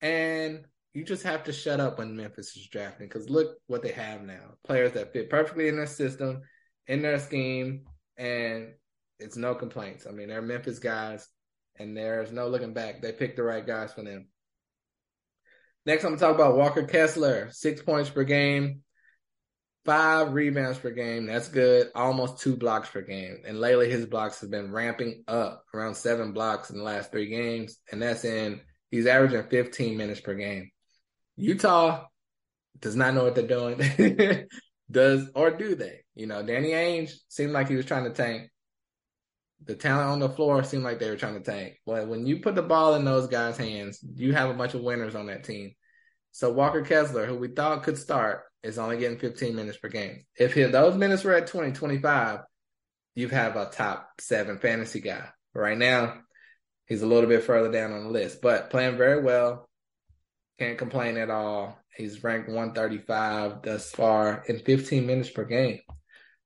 And 0.00 0.64
you 0.94 1.04
just 1.04 1.22
have 1.22 1.44
to 1.44 1.52
shut 1.52 1.80
up 1.80 1.98
when 1.98 2.16
Memphis 2.16 2.56
is 2.56 2.68
drafting 2.68 3.08
because 3.08 3.30
look 3.30 3.56
what 3.66 3.82
they 3.82 3.92
have 3.92 4.22
now. 4.22 4.54
Players 4.64 4.92
that 4.92 5.12
fit 5.12 5.30
perfectly 5.30 5.68
in 5.68 5.76
their 5.76 5.86
system, 5.86 6.42
in 6.86 7.02
their 7.02 7.18
scheme, 7.18 7.84
and 8.16 8.74
it's 9.18 9.36
no 9.36 9.54
complaints. 9.54 10.06
I 10.06 10.12
mean, 10.12 10.28
they're 10.28 10.42
Memphis 10.42 10.78
guys, 10.78 11.26
and 11.78 11.96
there's 11.96 12.32
no 12.32 12.48
looking 12.48 12.74
back. 12.74 13.00
They 13.00 13.12
picked 13.12 13.36
the 13.36 13.42
right 13.42 13.66
guys 13.66 13.92
for 13.92 14.02
them. 14.02 14.28
Next, 15.86 16.04
I'm 16.04 16.10
going 16.10 16.18
to 16.18 16.24
talk 16.24 16.34
about 16.34 16.56
Walker 16.56 16.84
Kessler. 16.84 17.48
Six 17.50 17.82
points 17.82 18.10
per 18.10 18.22
game, 18.22 18.82
five 19.84 20.32
rebounds 20.32 20.78
per 20.78 20.90
game. 20.90 21.26
That's 21.26 21.48
good. 21.48 21.88
Almost 21.94 22.38
two 22.38 22.56
blocks 22.56 22.90
per 22.90 23.00
game. 23.00 23.38
And 23.46 23.58
lately, 23.58 23.90
his 23.90 24.06
blocks 24.06 24.42
have 24.42 24.50
been 24.50 24.72
ramping 24.72 25.24
up 25.26 25.64
around 25.74 25.94
seven 25.94 26.32
blocks 26.32 26.70
in 26.70 26.76
the 26.76 26.84
last 26.84 27.10
three 27.10 27.28
games. 27.28 27.78
And 27.90 28.00
that's 28.00 28.24
in, 28.24 28.60
he's 28.90 29.06
averaging 29.06 29.48
15 29.48 29.96
minutes 29.96 30.20
per 30.20 30.34
game. 30.34 30.70
Utah 31.36 32.04
does 32.80 32.96
not 32.96 33.14
know 33.14 33.24
what 33.24 33.34
they're 33.34 33.46
doing. 33.46 34.46
does 34.90 35.30
or 35.34 35.50
do 35.50 35.74
they? 35.74 36.00
You 36.14 36.26
know, 36.26 36.42
Danny 36.42 36.70
Ainge 36.70 37.12
seemed 37.28 37.52
like 37.52 37.68
he 37.68 37.76
was 37.76 37.86
trying 37.86 38.04
to 38.04 38.10
tank. 38.10 38.50
The 39.64 39.74
talent 39.76 40.10
on 40.10 40.18
the 40.18 40.28
floor 40.28 40.64
seemed 40.64 40.82
like 40.82 40.98
they 40.98 41.08
were 41.08 41.16
trying 41.16 41.40
to 41.40 41.50
tank. 41.50 41.76
But 41.86 42.08
when 42.08 42.26
you 42.26 42.40
put 42.40 42.56
the 42.56 42.62
ball 42.62 42.96
in 42.96 43.04
those 43.04 43.28
guys' 43.28 43.56
hands, 43.56 44.00
you 44.16 44.32
have 44.32 44.50
a 44.50 44.54
bunch 44.54 44.74
of 44.74 44.82
winners 44.82 45.14
on 45.14 45.26
that 45.26 45.44
team. 45.44 45.74
So 46.32 46.52
Walker 46.52 46.82
Kessler, 46.82 47.26
who 47.26 47.36
we 47.36 47.48
thought 47.48 47.84
could 47.84 47.96
start, 47.96 48.42
is 48.62 48.78
only 48.78 48.98
getting 48.98 49.18
15 49.18 49.54
minutes 49.54 49.78
per 49.78 49.88
game. 49.88 50.24
If 50.36 50.54
those 50.72 50.96
minutes 50.96 51.24
were 51.24 51.34
at 51.34 51.46
20, 51.46 51.72
25, 51.72 52.40
you 53.14 53.28
have 53.28 53.56
a 53.56 53.66
top 53.66 54.08
seven 54.20 54.58
fantasy 54.58 55.00
guy. 55.00 55.28
Right 55.54 55.76
now, 55.76 56.20
he's 56.86 57.02
a 57.02 57.06
little 57.06 57.28
bit 57.28 57.44
further 57.44 57.70
down 57.70 57.92
on 57.92 58.04
the 58.04 58.10
list, 58.10 58.40
but 58.40 58.70
playing 58.70 58.96
very 58.96 59.22
well. 59.22 59.68
Can't 60.62 60.78
complain 60.78 61.16
at 61.16 61.28
all. 61.28 61.76
He's 61.96 62.22
ranked 62.22 62.48
135 62.48 63.62
thus 63.62 63.90
far 63.90 64.44
in 64.46 64.60
15 64.60 65.04
minutes 65.04 65.28
per 65.28 65.42
game. 65.42 65.80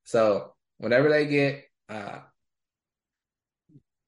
So 0.05 0.55
whenever 0.79 1.11
they 1.11 1.27
get 1.27 1.65
uh, 1.91 2.21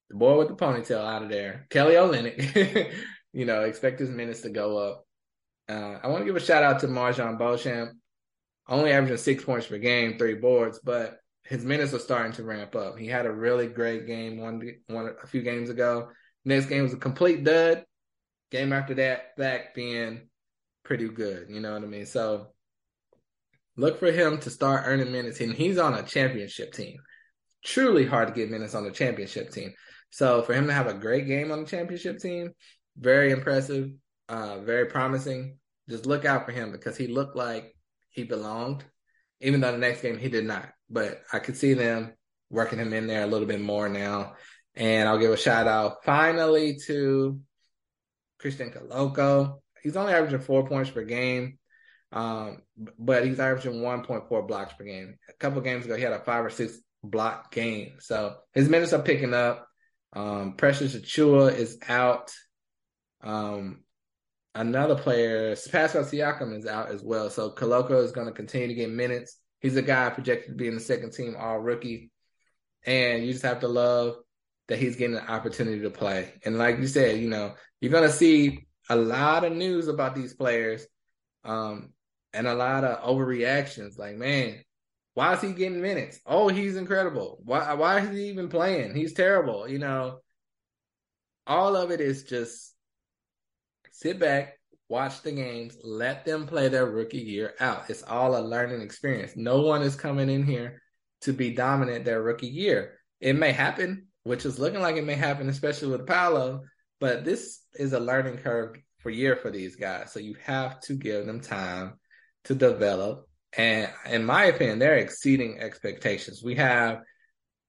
the 0.09 0.15
boy 0.15 0.39
with 0.39 0.47
the 0.47 0.55
ponytail 0.55 1.05
out 1.05 1.21
of 1.21 1.29
there, 1.29 1.67
Kelly 1.69 1.93
Olynyk, 1.93 2.91
you 3.33 3.45
know, 3.45 3.61
expect 3.65 3.99
his 3.99 4.09
minutes 4.09 4.41
to 4.41 4.49
go 4.49 4.79
up. 4.79 5.05
Uh, 5.69 5.99
I 6.01 6.07
want 6.07 6.21
to 6.21 6.25
give 6.25 6.35
a 6.35 6.39
shout 6.39 6.63
out 6.63 6.79
to 6.79 6.87
MarJon 6.87 7.37
Beauchamp. 7.37 7.91
Only 8.67 8.91
averaging 8.91 9.17
six 9.17 9.43
points 9.43 9.67
per 9.67 9.77
game, 9.77 10.17
three 10.17 10.33
boards, 10.33 10.79
but 10.83 11.19
his 11.43 11.63
minutes 11.63 11.93
are 11.93 11.99
starting 11.99 12.33
to 12.33 12.43
ramp 12.43 12.75
up. 12.75 12.97
He 12.97 13.05
had 13.05 13.27
a 13.27 13.31
really 13.31 13.67
great 13.67 14.07
game 14.07 14.39
one, 14.39 14.59
one 14.87 15.13
a 15.21 15.27
few 15.27 15.43
games 15.43 15.69
ago. 15.69 16.09
Next 16.45 16.65
game 16.65 16.81
was 16.81 16.93
a 16.93 16.97
complete 16.97 17.43
dud 17.43 17.85
game 18.51 18.73
after 18.73 18.95
that 18.95 19.35
back 19.37 19.73
being 19.73 20.29
pretty 20.83 21.07
good. 21.07 21.47
You 21.49 21.59
know 21.59 21.73
what 21.73 21.83
I 21.83 21.87
mean? 21.87 22.05
So 22.05 22.47
look 23.77 23.99
for 23.99 24.11
him 24.11 24.39
to 24.39 24.49
start 24.49 24.83
earning 24.85 25.11
minutes, 25.11 25.39
and 25.39 25.53
he's 25.53 25.77
on 25.77 25.93
a 25.93 26.03
championship 26.03 26.73
team. 26.73 26.97
Truly 27.63 28.05
hard 28.05 28.27
to 28.27 28.33
get 28.33 28.49
minutes 28.49 28.75
on 28.75 28.83
the 28.83 28.91
championship 28.91 29.51
team. 29.51 29.73
So 30.11 30.41
for 30.41 30.53
him 30.53 30.67
to 30.67 30.73
have 30.73 30.87
a 30.87 30.93
great 30.93 31.27
game 31.27 31.51
on 31.51 31.63
the 31.63 31.69
championship 31.69 32.19
team, 32.19 32.51
very 32.97 33.31
impressive, 33.31 33.91
uh, 34.27 34.59
very 34.59 34.85
promising. 34.85 35.57
Just 35.87 36.05
look 36.05 36.25
out 36.25 36.45
for 36.45 36.51
him 36.51 36.71
because 36.71 36.97
he 36.97 37.07
looked 37.07 37.35
like 37.35 37.75
he 38.09 38.23
belonged, 38.23 38.83
even 39.41 39.61
though 39.61 39.71
the 39.71 39.77
next 39.77 40.01
game 40.01 40.17
he 40.17 40.29
did 40.29 40.45
not. 40.45 40.69
But 40.89 41.21
I 41.31 41.39
could 41.39 41.57
see 41.57 41.73
them 41.73 42.13
working 42.49 42.79
him 42.79 42.93
in 42.93 43.07
there 43.07 43.23
a 43.23 43.27
little 43.27 43.47
bit 43.47 43.61
more 43.61 43.89
now. 43.89 44.33
And 44.75 45.07
I'll 45.07 45.19
give 45.19 45.31
a 45.31 45.37
shout 45.37 45.67
out 45.67 46.03
finally 46.03 46.77
to 46.87 47.39
Christian 48.39 48.71
Koloko. 48.71 49.59
He's 49.81 49.97
only 49.97 50.13
averaging 50.13 50.39
four 50.39 50.67
points 50.67 50.89
per 50.89 51.03
game, 51.03 51.57
um, 52.11 52.61
but 52.97 53.25
he's 53.25 53.39
averaging 53.39 53.81
1.4 53.81 54.47
blocks 54.47 54.73
per 54.73 54.83
game. 54.83 55.17
A 55.29 55.33
couple 55.33 55.61
games 55.61 55.85
ago, 55.85 55.95
he 55.95 56.03
had 56.03 56.13
a 56.13 56.19
five 56.19 56.45
or 56.45 56.49
six 56.49 56.77
block 57.03 57.51
game. 57.51 57.93
So 57.99 58.35
his 58.53 58.69
minutes 58.69 58.93
are 58.93 59.01
picking 59.01 59.33
up. 59.33 59.67
Um, 60.13 60.53
Precious 60.57 60.95
Achiuwa 60.95 61.55
is 61.55 61.77
out. 61.87 62.33
Um, 63.21 63.83
another 64.55 64.95
player, 64.95 65.55
Pascal 65.71 66.03
Siakam, 66.03 66.57
is 66.57 66.65
out 66.65 66.89
as 66.89 67.03
well. 67.03 67.29
So 67.29 67.51
Koloko 67.51 68.03
is 68.03 68.11
going 68.11 68.27
to 68.27 68.33
continue 68.33 68.67
to 68.67 68.73
get 68.73 68.89
minutes. 68.89 69.37
He's 69.59 69.75
a 69.75 69.81
guy 69.81 70.09
projected 70.09 70.51
to 70.51 70.55
be 70.55 70.67
in 70.67 70.75
the 70.75 70.79
second 70.79 71.11
team 71.11 71.35
all 71.37 71.59
rookie. 71.59 72.11
And 72.85 73.25
you 73.25 73.33
just 73.33 73.43
have 73.43 73.59
to 73.59 73.67
love 73.67 74.15
that 74.69 74.79
he's 74.79 74.95
getting 74.95 75.17
an 75.17 75.27
opportunity 75.27 75.81
to 75.81 75.89
play. 75.89 76.33
And 76.45 76.57
like 76.57 76.77
you 76.79 76.87
said, 76.87 77.19
you 77.19 77.29
know, 77.29 77.55
you're 77.81 77.91
gonna 77.91 78.11
see 78.11 78.67
a 78.89 78.95
lot 78.95 79.43
of 79.43 79.53
news 79.53 79.87
about 79.87 80.15
these 80.15 80.33
players, 80.33 80.87
um, 81.43 81.93
and 82.33 82.47
a 82.47 82.55
lot 82.55 82.83
of 82.83 83.03
overreactions. 83.03 83.97
Like, 83.97 84.15
man, 84.15 84.63
why 85.15 85.33
is 85.33 85.41
he 85.41 85.51
getting 85.51 85.81
minutes? 85.81 86.19
Oh, 86.25 86.47
he's 86.47 86.77
incredible. 86.77 87.39
Why 87.43 87.73
why 87.73 87.99
is 87.99 88.09
he 88.09 88.29
even 88.29 88.47
playing? 88.47 88.95
He's 88.95 89.13
terrible. 89.13 89.67
You 89.67 89.79
know, 89.79 90.19
all 91.45 91.75
of 91.75 91.91
it 91.91 91.99
is 91.99 92.23
just 92.23 92.73
sit 93.91 94.19
back, 94.19 94.59
watch 94.87 95.21
the 95.23 95.31
games, 95.31 95.77
let 95.83 96.25
them 96.25 96.47
play 96.47 96.67
their 96.67 96.85
rookie 96.85 97.17
year 97.17 97.55
out. 97.59 97.89
It's 97.89 98.03
all 98.03 98.37
a 98.37 98.41
learning 98.41 98.81
experience. 98.81 99.33
No 99.35 99.61
one 99.61 99.81
is 99.81 99.95
coming 99.95 100.29
in 100.29 100.43
here 100.43 100.81
to 101.21 101.33
be 101.33 101.51
dominant 101.53 102.05
their 102.05 102.21
rookie 102.21 102.47
year. 102.47 102.99
It 103.19 103.33
may 103.33 103.51
happen, 103.51 104.07
which 104.23 104.45
is 104.45 104.59
looking 104.59 104.81
like 104.81 104.95
it 104.95 105.05
may 105.05 105.15
happen, 105.15 105.49
especially 105.49 105.89
with 105.89 106.07
Paolo, 106.07 106.61
but 106.99 107.23
this 107.23 107.61
is 107.75 107.93
a 107.93 107.99
learning 107.99 108.37
curve 108.37 108.75
for 108.99 109.09
year 109.09 109.35
for 109.35 109.49
these 109.49 109.75
guys. 109.75 110.11
So 110.11 110.19
you 110.19 110.35
have 110.43 110.79
to 110.81 110.93
give 110.93 111.25
them 111.25 111.39
time 111.39 111.93
to 112.45 112.55
develop. 112.55 113.27
And 113.57 113.89
in 114.05 114.25
my 114.25 114.45
opinion, 114.45 114.79
they're 114.79 114.97
exceeding 114.97 115.59
expectations. 115.59 116.43
We 116.43 116.55
have 116.55 117.01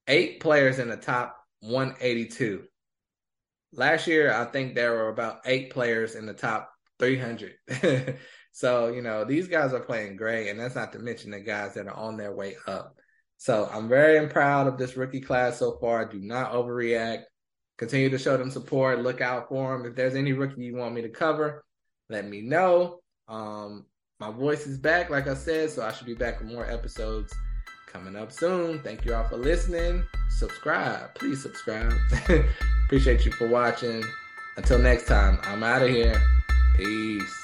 eight 0.06 0.40
players 0.40 0.78
in 0.78 0.88
the 0.88 0.96
top 0.96 1.36
182. 1.60 2.64
Last 3.72 4.06
year, 4.06 4.32
I 4.32 4.44
think 4.46 4.74
there 4.74 4.92
were 4.92 5.08
about 5.08 5.40
eight 5.44 5.70
players 5.70 6.16
in 6.16 6.26
the 6.26 6.34
top 6.34 6.70
300. 6.98 8.18
so, 8.52 8.88
you 8.88 9.00
know, 9.00 9.24
these 9.24 9.46
guys 9.46 9.72
are 9.72 9.80
playing 9.80 10.16
great. 10.16 10.48
And 10.48 10.58
that's 10.58 10.74
not 10.74 10.92
to 10.92 10.98
mention 10.98 11.30
the 11.30 11.40
guys 11.40 11.74
that 11.74 11.86
are 11.86 11.96
on 11.96 12.16
their 12.16 12.34
way 12.34 12.56
up. 12.66 12.96
So 13.40 13.70
I'm 13.72 13.88
very 13.88 14.29
proud 14.29 14.66
of 14.66 14.76
this 14.76 14.98
rookie 14.98 15.22
class 15.22 15.59
so 15.59 15.79
far. 15.81 16.05
Do 16.05 16.18
not 16.18 16.53
overreact. 16.53 17.22
Continue 17.79 18.11
to 18.11 18.18
show 18.18 18.37
them 18.37 18.50
support. 18.50 19.00
Look 19.00 19.22
out 19.22 19.48
for 19.48 19.79
them. 19.79 19.87
If 19.87 19.96
there's 19.96 20.14
any 20.14 20.35
rookie 20.35 20.62
you 20.62 20.76
want 20.76 20.94
me 20.94 21.00
to 21.00 21.09
cover, 21.09 21.64
let 22.11 22.29
me 22.29 22.42
know. 22.42 23.00
Um, 23.29 23.87
my 24.18 24.31
voice 24.31 24.66
is 24.66 24.76
back, 24.76 25.09
like 25.09 25.26
I 25.26 25.33
said, 25.33 25.70
so 25.70 25.83
I 25.83 25.90
should 25.90 26.07
be 26.07 26.12
back 26.12 26.38
with 26.38 26.53
more 26.53 26.70
episodes 26.70 27.33
coming 27.87 28.14
up 28.14 28.31
soon. 28.31 28.83
Thank 28.83 29.07
you 29.07 29.14
all 29.14 29.24
for 29.24 29.38
listening. 29.38 30.05
Subscribe. 30.29 31.14
Please 31.14 31.40
subscribe. 31.42 31.94
Appreciate 32.85 33.24
you 33.24 33.33
for 33.33 33.48
watching. 33.48 34.05
Until 34.59 34.81
next 34.81 35.07
time, 35.07 35.38
I'm 35.44 35.62
out 35.62 35.81
of 35.81 35.88
here. 35.88 36.20
Peace. 36.76 37.39